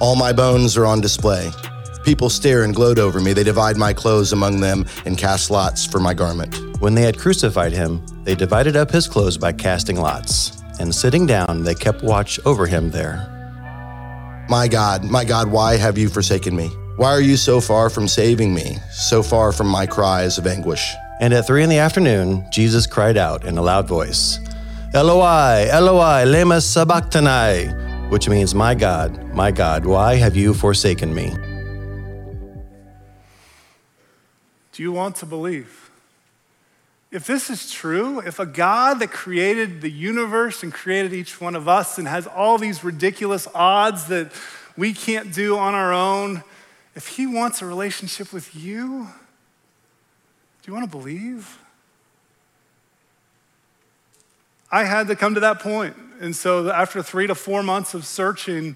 All 0.02 0.16
my 0.16 0.34
bones 0.34 0.76
are 0.76 0.86
on 0.86 1.02
display. 1.02 1.52
People 2.06 2.30
stare 2.30 2.64
and 2.64 2.76
gloat 2.76 3.00
over 3.00 3.20
me. 3.20 3.34
They 3.34 3.44
divide 3.44 3.78
my 3.78 3.92
clothes 3.92 4.32
among 4.32 4.60
them 4.60 4.86
and 5.06 5.18
cast 5.18 5.50
lots 5.50 5.88
for 5.88 6.00
my 6.00 6.14
garment. 6.14 6.56
When 6.80 6.94
they 6.94 7.02
had 7.02 7.18
crucified 7.18 7.74
him, 7.74 8.06
they 8.24 8.36
divided 8.36 8.76
up 8.76 8.92
his 8.92 9.08
clothes 9.08 9.40
by 9.40 9.54
casting 9.54 10.00
lots. 10.00 10.62
And 10.80 10.94
sitting 10.94 11.26
down, 11.26 11.64
they 11.64 11.74
kept 11.74 12.04
watch 12.04 12.40
over 12.46 12.68
him 12.68 12.92
there. 12.92 13.32
My 14.48 14.68
God, 14.68 15.04
my 15.04 15.26
God, 15.26 15.50
why 15.50 15.78
have 15.78 15.98
you 15.98 16.08
forsaken 16.08 16.56
me? 16.56 16.68
Why 16.98 17.10
are 17.10 17.22
you 17.22 17.38
so 17.38 17.60
far 17.60 17.90
from 17.90 18.08
saving 18.08 18.54
me, 18.54 18.78
so 18.92 19.24
far 19.24 19.52
from 19.52 19.66
my 19.66 19.88
cries 19.88 20.38
of 20.38 20.46
anguish? 20.46 20.94
And 21.20 21.34
at 21.34 21.48
three 21.48 21.64
in 21.64 21.70
the 21.70 21.80
afternoon, 21.80 22.46
Jesus 22.52 22.86
cried 22.86 23.18
out 23.18 23.46
in 23.46 23.58
a 23.58 23.64
loud 23.64 23.88
voice, 23.88 24.38
Eloi, 24.94 25.68
Eloi, 25.72 26.24
lema 26.26 26.62
sabachthani, 26.62 28.10
which 28.10 28.30
means, 28.30 28.54
My 28.54 28.76
God, 28.76 29.34
my 29.34 29.50
God, 29.50 29.86
why 29.86 30.16
have 30.16 30.36
you 30.36 30.54
forsaken 30.54 31.12
me? 31.12 31.34
Do 34.76 34.84
you 34.84 34.92
want 34.92 35.16
to 35.18 35.26
believe? 35.26 35.90
If 37.10 37.26
this 37.26 37.50
is 37.50 37.72
true, 37.72 38.20
if 38.20 38.40
a 38.40 38.46
God 38.46 39.00
that 39.00 39.10
created 39.10 39.80
the 39.80 39.90
universe 39.90 40.64
and 40.64 40.74
created 40.74 41.14
each 41.14 41.40
one 41.40 41.56
of 41.56 41.70
us 41.70 41.98
and 41.98 42.06
has 42.10 42.28
all 42.28 42.58
these 42.58 42.84
ridiculous 42.84 43.48
odds 43.56 44.08
that 44.08 44.34
we 44.76 44.92
can't 44.92 45.34
do 45.34 45.58
on 45.58 45.74
our 45.74 45.94
own, 45.94 46.44
if 46.94 47.08
he 47.08 47.26
wants 47.26 47.62
a 47.62 47.66
relationship 47.66 48.34
with 48.34 48.54
you, 48.54 49.08
do 50.62 50.72
you 50.72 50.74
want 50.74 50.92
to 50.92 50.98
believe? 50.98 51.58
I 54.70 54.84
had 54.84 55.08
to 55.08 55.16
come 55.16 55.36
to 55.36 55.40
that 55.40 55.62
point. 55.62 55.96
And 56.20 56.36
so 56.36 56.70
after 56.70 57.02
three 57.02 57.28
to 57.28 57.36
four 57.36 57.64
months 57.64 57.94
of 57.94 58.06
searching, 58.06 58.76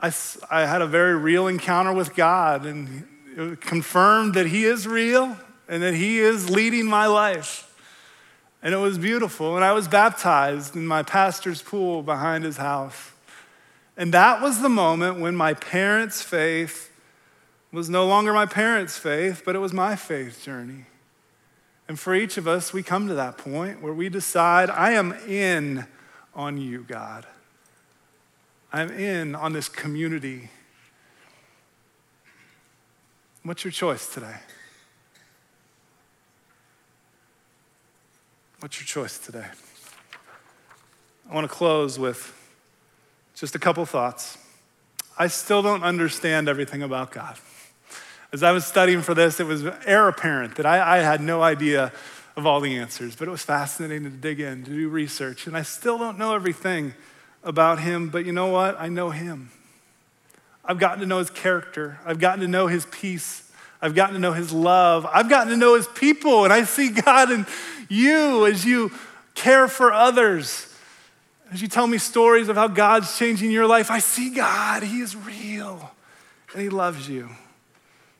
I, 0.00 0.12
I 0.48 0.66
had 0.66 0.82
a 0.82 0.86
very 0.86 1.16
real 1.16 1.48
encounter 1.48 1.92
with 1.92 2.14
God 2.14 2.64
and 2.64 3.08
confirmed 3.60 4.34
that 4.34 4.46
He 4.46 4.64
is 4.64 4.86
real 4.86 5.36
and 5.68 5.82
that 5.82 5.94
He 5.94 6.18
is 6.18 6.50
leading 6.50 6.86
my 6.86 7.06
life. 7.06 7.70
And 8.62 8.72
it 8.72 8.78
was 8.78 8.96
beautiful. 8.96 9.56
And 9.56 9.64
I 9.64 9.72
was 9.72 9.88
baptized 9.88 10.74
in 10.74 10.86
my 10.86 11.02
pastor's 11.02 11.60
pool 11.60 12.02
behind 12.02 12.44
his 12.44 12.56
house. 12.56 13.12
And 13.94 14.12
that 14.14 14.40
was 14.40 14.62
the 14.62 14.70
moment 14.70 15.20
when 15.20 15.36
my 15.36 15.52
parents' 15.52 16.22
faith 16.22 16.90
was 17.70 17.90
no 17.90 18.06
longer 18.06 18.32
my 18.32 18.46
parents' 18.46 18.96
faith, 18.96 19.42
but 19.44 19.54
it 19.54 19.58
was 19.58 19.72
my 19.72 19.96
faith 19.96 20.42
journey. 20.42 20.86
And 21.86 22.00
for 22.00 22.14
each 22.14 22.38
of 22.38 22.48
us, 22.48 22.72
we 22.72 22.82
come 22.82 23.06
to 23.08 23.14
that 23.14 23.36
point 23.36 23.82
where 23.82 23.92
we 23.92 24.08
decide, 24.08 24.70
I 24.70 24.92
am 24.92 25.12
in 25.28 25.86
on 26.34 26.56
you, 26.56 26.84
God. 26.88 27.26
I'm 28.72 28.90
in 28.90 29.34
on 29.34 29.52
this 29.52 29.68
community. 29.68 30.48
What's 33.44 33.62
your 33.62 33.72
choice 33.72 34.08
today? 34.12 34.36
What's 38.60 38.80
your 38.80 38.86
choice 38.86 39.18
today? 39.18 39.44
I 41.30 41.34
want 41.34 41.46
to 41.48 41.54
close 41.54 41.98
with 41.98 42.32
just 43.34 43.54
a 43.54 43.58
couple 43.58 43.84
thoughts. 43.84 44.38
I 45.18 45.26
still 45.26 45.60
don't 45.60 45.82
understand 45.82 46.48
everything 46.48 46.82
about 46.82 47.12
God. 47.12 47.36
As 48.32 48.42
I 48.42 48.50
was 48.52 48.64
studying 48.64 49.02
for 49.02 49.12
this, 49.12 49.38
it 49.40 49.46
was 49.46 49.62
air 49.84 50.08
apparent 50.08 50.56
that 50.56 50.64
I, 50.64 50.96
I 50.96 50.98
had 51.00 51.20
no 51.20 51.42
idea 51.42 51.92
of 52.36 52.46
all 52.46 52.60
the 52.60 52.78
answers, 52.78 53.14
but 53.14 53.28
it 53.28 53.30
was 53.30 53.42
fascinating 53.42 54.04
to 54.04 54.10
dig 54.10 54.40
in, 54.40 54.64
to 54.64 54.70
do 54.70 54.88
research. 54.88 55.46
And 55.46 55.54
I 55.54 55.62
still 55.62 55.98
don't 55.98 56.18
know 56.18 56.34
everything 56.34 56.94
about 57.42 57.78
him, 57.78 58.08
but 58.08 58.24
you 58.24 58.32
know 58.32 58.46
what? 58.46 58.80
I 58.80 58.88
know 58.88 59.10
him. 59.10 59.50
I've 60.64 60.78
gotten 60.78 61.00
to 61.00 61.06
know 61.06 61.18
his 61.18 61.30
character, 61.30 61.98
I've 62.04 62.18
gotten 62.18 62.40
to 62.40 62.48
know 62.48 62.66
his 62.66 62.86
peace, 62.86 63.50
I've 63.82 63.94
gotten 63.94 64.14
to 64.14 64.20
know 64.20 64.32
his 64.32 64.52
love, 64.52 65.06
I've 65.06 65.28
gotten 65.28 65.50
to 65.50 65.56
know 65.56 65.74
his 65.74 65.86
people, 65.88 66.44
and 66.44 66.52
I 66.52 66.64
see 66.64 66.88
God 66.88 67.30
in 67.30 67.46
you 67.88 68.46
as 68.46 68.64
you 68.64 68.90
care 69.34 69.68
for 69.68 69.92
others. 69.92 70.70
As 71.52 71.60
you 71.60 71.68
tell 71.68 71.86
me 71.86 71.98
stories 71.98 72.48
of 72.48 72.56
how 72.56 72.68
God's 72.68 73.16
changing 73.18 73.50
your 73.50 73.66
life, 73.66 73.90
I 73.90 73.98
see 73.98 74.30
God. 74.30 74.82
He 74.82 75.00
is 75.00 75.14
real 75.14 75.92
and 76.54 76.62
He 76.62 76.68
loves 76.68 77.08
you. 77.08 77.28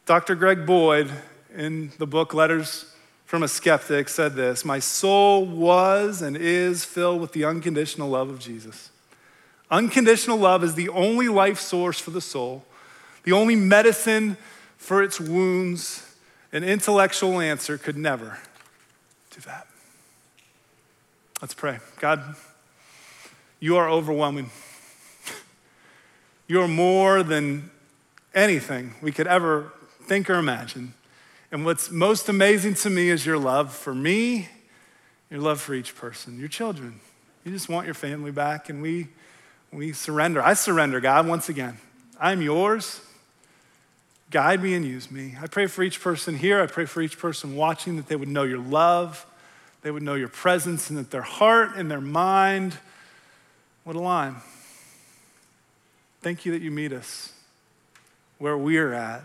Dr. 0.06 0.34
Greg 0.34 0.66
Boyd, 0.66 1.10
in 1.54 1.92
the 1.98 2.06
book 2.06 2.34
Letters 2.34 2.92
from 3.24 3.42
a 3.42 3.48
Skeptic, 3.48 4.08
said 4.08 4.34
this 4.34 4.64
My 4.64 4.80
soul 4.80 5.46
was 5.46 6.20
and 6.20 6.36
is 6.36 6.84
filled 6.84 7.20
with 7.20 7.32
the 7.32 7.44
unconditional 7.44 8.10
love 8.10 8.28
of 8.28 8.38
Jesus. 8.38 8.90
Unconditional 9.70 10.36
love 10.36 10.62
is 10.62 10.74
the 10.74 10.88
only 10.88 11.28
life 11.28 11.58
source 11.58 11.98
for 11.98 12.10
the 12.10 12.20
soul, 12.20 12.64
the 13.24 13.32
only 13.32 13.56
medicine 13.56 14.36
for 14.76 15.02
its 15.02 15.18
wounds. 15.18 16.14
An 16.52 16.62
intellectual 16.62 17.40
answer 17.40 17.76
could 17.76 17.96
never 17.96 18.38
do 19.30 19.40
that. 19.40 19.66
Let's 21.40 21.54
pray. 21.54 21.78
God, 21.98 22.36
You 23.64 23.76
are 23.76 23.88
overwhelming. 23.88 24.50
You 26.46 26.60
are 26.60 26.68
more 26.68 27.22
than 27.22 27.70
anything 28.34 28.94
we 29.00 29.10
could 29.10 29.26
ever 29.26 29.72
think 30.02 30.28
or 30.28 30.34
imagine. 30.34 30.92
And 31.50 31.64
what's 31.64 31.90
most 31.90 32.28
amazing 32.28 32.74
to 32.74 32.90
me 32.90 33.08
is 33.08 33.24
your 33.24 33.38
love 33.38 33.72
for 33.72 33.94
me, 33.94 34.48
your 35.30 35.40
love 35.40 35.60
for 35.60 35.72
each 35.72 35.96
person, 35.96 36.38
your 36.38 36.48
children. 36.48 37.00
You 37.44 37.52
just 37.52 37.68
want 37.68 37.86
your 37.86 37.94
family 37.94 38.30
back, 38.30 38.68
and 38.68 38.82
we, 38.82 39.08
we 39.74 39.92
surrender. 39.92 40.40
I 40.40 40.54
surrender, 40.54 41.00
God, 41.00 41.26
once 41.26 41.48
again. 41.48 41.78
I'm 42.20 42.40
yours. 42.40 43.00
Guide 44.30 44.62
me 44.62 44.74
and 44.74 44.84
use 44.84 45.10
me. 45.10 45.34
I 45.40 45.48
pray 45.48 45.66
for 45.66 45.82
each 45.82 46.00
person 46.00 46.36
here. 46.36 46.62
I 46.62 46.66
pray 46.66 46.84
for 46.84 47.02
each 47.02 47.18
person 47.18 47.56
watching 47.56 47.96
that 47.96 48.06
they 48.06 48.16
would 48.16 48.28
know 48.28 48.44
your 48.44 48.58
love, 48.58 49.26
they 49.82 49.90
would 49.90 50.02
know 50.02 50.14
your 50.14 50.28
presence, 50.28 50.90
and 50.90 50.98
that 50.98 51.10
their 51.10 51.22
heart 51.22 51.76
and 51.76 51.90
their 51.90 52.00
mind 52.00 52.78
would 53.84 53.96
align. 53.96 54.36
Thank 56.22 56.46
you 56.46 56.52
that 56.52 56.62
you 56.62 56.70
meet 56.70 56.92
us 56.92 57.32
where 58.38 58.56
we're 58.56 58.92
at 58.92 59.24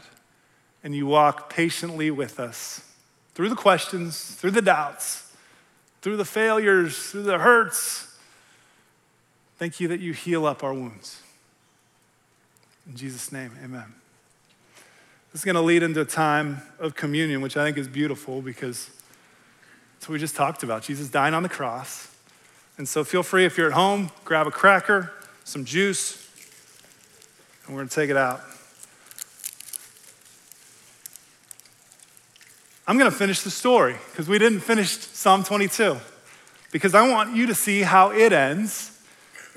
and 0.84 0.95
you 0.95 1.06
walk 1.06 1.50
patiently 1.50 2.12
with 2.12 2.39
us 2.39 2.82
through 3.36 3.50
the 3.50 3.56
questions, 3.56 4.36
through 4.36 4.52
the 4.52 4.62
doubts, 4.62 5.32
through 6.02 6.18
the 6.18 6.26
failures, 6.26 6.97
through 7.12 7.24
the 7.24 7.38
hurts. 7.38 8.09
Thank 9.60 9.82
you 9.82 9.89
that 9.89 9.99
you 9.99 10.14
heal 10.14 10.45
up 10.45 10.64
our 10.64 10.74
wounds. 10.74 11.22
In 12.88 12.95
Jesus' 12.95 13.30
name, 13.30 13.51
amen. 13.62 13.93
This 15.34 15.41
is 15.41 15.45
going 15.45 15.55
to 15.55 15.62
lead 15.62 15.84
into 15.84 15.99
a 15.99 16.05
time 16.05 16.62
of 16.80 16.95
communion, 16.95 17.41
which 17.41 17.57
I 17.57 17.66
think 17.66 17.78
is 17.78 17.89
beautiful 17.89 18.41
because 18.41 18.89
that's 19.93 20.07
what 20.07 20.14
we 20.14 20.20
just 20.20 20.38
talked 20.38 20.64
about. 20.64 20.84
Jesus 20.84 21.10
dying 21.10 21.34
on 21.34 21.43
the 21.43 21.49
cross. 21.49 22.10
And 22.78 22.88
so 22.88 23.03
feel 23.03 23.22
free 23.22 23.43
if 23.43 23.57
you're 23.57 23.68
at 23.68 23.74
home, 23.74 24.12
grab 24.24 24.47
a 24.47 24.51
cracker, 24.51 25.12
some 25.43 25.66
juice, 25.66 26.26
and 27.66 27.76
we're 27.76 27.82
going 27.82 27.89
to 27.89 27.95
take 27.95 28.10
it 28.10 28.16
out. 28.16 28.39
I'm 32.88 32.97
going 32.97 33.12
to 33.12 33.16
finish 33.18 33.41
the 33.41 33.51
story 33.51 33.97
because 34.10 34.30
we 34.30 34.39
didn't 34.39 34.62
finish 34.62 34.97
Psalm 34.97 35.43
22 35.43 35.97
because 36.72 36.95
I 36.95 37.10
want 37.10 37.36
you 37.36 37.45
to 37.47 37.53
see 37.53 37.82
how 37.82 38.12
it 38.12 38.32
ends. 38.32 38.95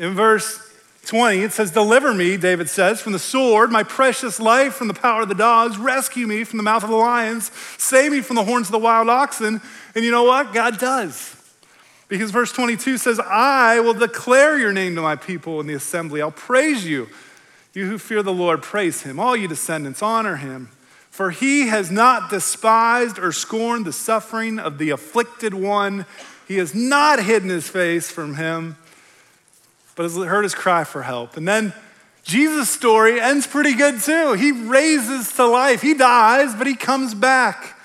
In 0.03 0.15
verse 0.17 0.61
20, 1.07 1.43
it 1.43 1.53
says, 1.53 1.71
Deliver 1.71 2.13
me, 2.13 2.37
David 2.37 2.69
says, 2.69 3.01
from 3.01 3.13
the 3.13 3.21
sword, 3.21 3.71
my 3.71 3.85
precious 3.85 4.41
life 4.41 4.75
from 4.75 4.89
the 4.89 4.95
power 4.95 5.23
of 5.23 5.29
the 5.29 5.35
dogs. 5.37 5.79
Rescue 5.79 6.27
me 6.27 6.43
from 6.43 6.57
the 6.57 6.65
mouth 6.65 6.83
of 6.83 6.91
the 6.91 6.97
lions. 6.97 7.53
Save 7.79 8.11
me 8.11 8.21
from 8.21 8.35
the 8.35 8.43
horns 8.43 8.67
of 8.67 8.73
the 8.73 8.81
wild 8.81 9.09
oxen. 9.09 9.61
And 9.95 10.05
you 10.05 10.11
know 10.11 10.25
what? 10.25 10.53
God 10.53 10.81
does. 10.81 11.37
Because 12.09 12.33
verse 12.33 12.51
22 12.51 12.99
says, 12.99 13.21
I 13.21 13.79
will 13.79 13.95
declare 13.95 14.59
your 14.59 14.73
name 14.73 14.97
to 14.97 15.03
my 15.03 15.15
people 15.15 15.61
in 15.61 15.69
the 15.69 15.75
assembly. 15.75 16.21
I'll 16.21 16.33
praise 16.33 16.85
you. 16.85 17.09
You 17.73 17.87
who 17.87 17.97
fear 17.97 18.25
the 18.25 18.33
Lord, 18.33 18.61
praise 18.61 19.03
him. 19.03 19.21
All 19.21 19.37
you 19.37 19.47
descendants, 19.47 20.03
honor 20.03 20.35
him. 20.35 20.71
For 21.11 21.31
he 21.31 21.69
has 21.69 21.93
not 21.93 22.29
despised 22.29 23.21
or 23.21 23.31
scorned 23.31 23.85
the 23.85 23.93
suffering 23.93 24.59
of 24.59 24.79
the 24.79 24.91
afflicted 24.91 25.55
one. 25.55 26.07
He 26.49 26.57
has 26.57 26.75
not 26.75 27.23
hidden 27.23 27.51
his 27.51 27.69
face 27.69 28.11
from 28.11 28.35
him, 28.35 28.77
but 29.95 30.05
has 30.05 30.17
heard 30.17 30.43
his 30.43 30.55
cry 30.55 30.85
for 30.85 31.03
help. 31.03 31.37
And 31.37 31.47
then 31.47 31.73
Jesus' 32.25 32.71
story 32.71 33.21
ends 33.21 33.47
pretty 33.47 33.75
good 33.75 34.01
too. 34.01 34.35
He 34.35 34.53
raises 34.53 35.33
to 35.35 35.47
life. 35.47 35.83
He 35.83 35.95
dies, 35.95 36.55
but 36.55 36.67
he 36.67 36.75
comes 36.75 37.15
back. 37.15 37.79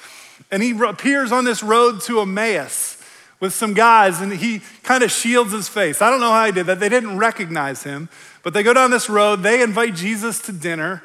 And 0.51 0.63
he 0.63 0.71
appears 0.71 1.31
on 1.31 1.43
this 1.43 1.61
road 1.61 2.01
to 2.03 2.21
Emmaus 2.21 3.01
with 3.39 3.53
some 3.53 3.73
guys, 3.73 4.21
and 4.21 4.33
he 4.33 4.61
kind 4.83 5.03
of 5.03 5.11
shields 5.11 5.51
his 5.51 5.67
face. 5.67 6.01
I 6.01 6.09
don't 6.09 6.19
know 6.19 6.31
how 6.31 6.45
he 6.45 6.51
did 6.51 6.65
that. 6.67 6.79
They 6.79 6.89
didn't 6.89 7.17
recognize 7.17 7.83
him, 7.83 8.09
but 8.43 8.53
they 8.53 8.63
go 8.63 8.73
down 8.73 8.91
this 8.91 9.09
road. 9.09 9.43
They 9.43 9.61
invite 9.61 9.95
Jesus 9.95 10.39
to 10.43 10.51
dinner. 10.51 11.03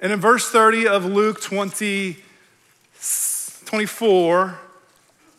And 0.00 0.12
in 0.12 0.20
verse 0.20 0.48
30 0.48 0.86
of 0.86 1.04
Luke 1.04 1.40
20, 1.42 2.16
24, 3.64 4.58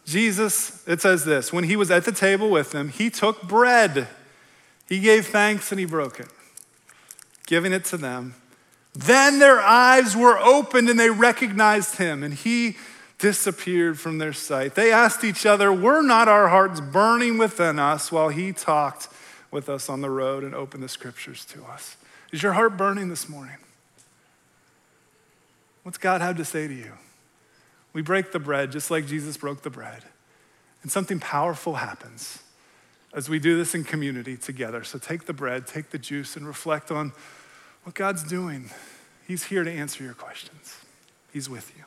Jesus, 0.05 0.87
it 0.87 1.01
says 1.01 1.25
this 1.25 1.51
when 1.51 1.63
he 1.63 1.75
was 1.75 1.89
at 1.89 2.05
the 2.05 2.11
table 2.11 2.49
with 2.49 2.71
them, 2.71 2.89
he 2.89 3.09
took 3.09 3.41
bread, 3.47 4.07
he 4.87 4.99
gave 4.99 5.27
thanks, 5.27 5.71
and 5.71 5.79
he 5.79 5.85
broke 5.85 6.19
it, 6.19 6.29
giving 7.47 7.73
it 7.73 7.85
to 7.85 7.97
them. 7.97 8.35
Then 8.93 9.39
their 9.39 9.59
eyes 9.59 10.15
were 10.15 10.37
opened 10.39 10.89
and 10.89 10.99
they 10.99 11.09
recognized 11.09 11.97
him, 11.97 12.23
and 12.23 12.33
he 12.33 12.77
disappeared 13.17 13.99
from 13.99 14.19
their 14.19 14.33
sight. 14.33 14.75
They 14.75 14.91
asked 14.91 15.23
each 15.23 15.45
other, 15.45 15.71
Were 15.71 16.01
not 16.01 16.27
our 16.27 16.47
hearts 16.47 16.79
burning 16.79 17.37
within 17.37 17.79
us 17.79 18.11
while 18.11 18.29
he 18.29 18.53
talked 18.53 19.09
with 19.51 19.69
us 19.69 19.89
on 19.89 20.01
the 20.01 20.09
road 20.09 20.43
and 20.43 20.55
opened 20.55 20.83
the 20.83 20.89
scriptures 20.89 21.43
to 21.45 21.63
us? 21.65 21.97
Is 22.31 22.41
your 22.41 22.53
heart 22.53 22.77
burning 22.77 23.09
this 23.09 23.27
morning? 23.27 23.57
What's 25.83 25.97
God 25.97 26.21
have 26.21 26.37
to 26.37 26.45
say 26.45 26.67
to 26.67 26.73
you? 26.73 26.93
We 27.93 28.01
break 28.01 28.31
the 28.31 28.39
bread 28.39 28.71
just 28.71 28.91
like 28.91 29.07
Jesus 29.07 29.37
broke 29.37 29.61
the 29.61 29.69
bread. 29.69 30.03
And 30.83 30.91
something 30.91 31.19
powerful 31.19 31.75
happens 31.75 32.39
as 33.15 33.29
we 33.29 33.39
do 33.39 33.57
this 33.57 33.73
in 33.73 33.85
community 33.85 34.35
together. 34.35 34.83
So 34.83 34.99
take 34.99 35.25
the 35.25 35.33
bread, 35.33 35.65
take 35.65 35.89
the 35.89 35.97
juice, 35.97 36.35
and 36.35 36.45
reflect 36.45 36.91
on 36.91 37.13
what 37.83 37.95
God's 37.95 38.23
doing. 38.23 38.69
He's 39.25 39.45
here 39.45 39.63
to 39.63 39.71
answer 39.71 40.03
your 40.03 40.13
questions, 40.13 40.77
He's 41.33 41.49
with 41.49 41.75
you. 41.75 41.85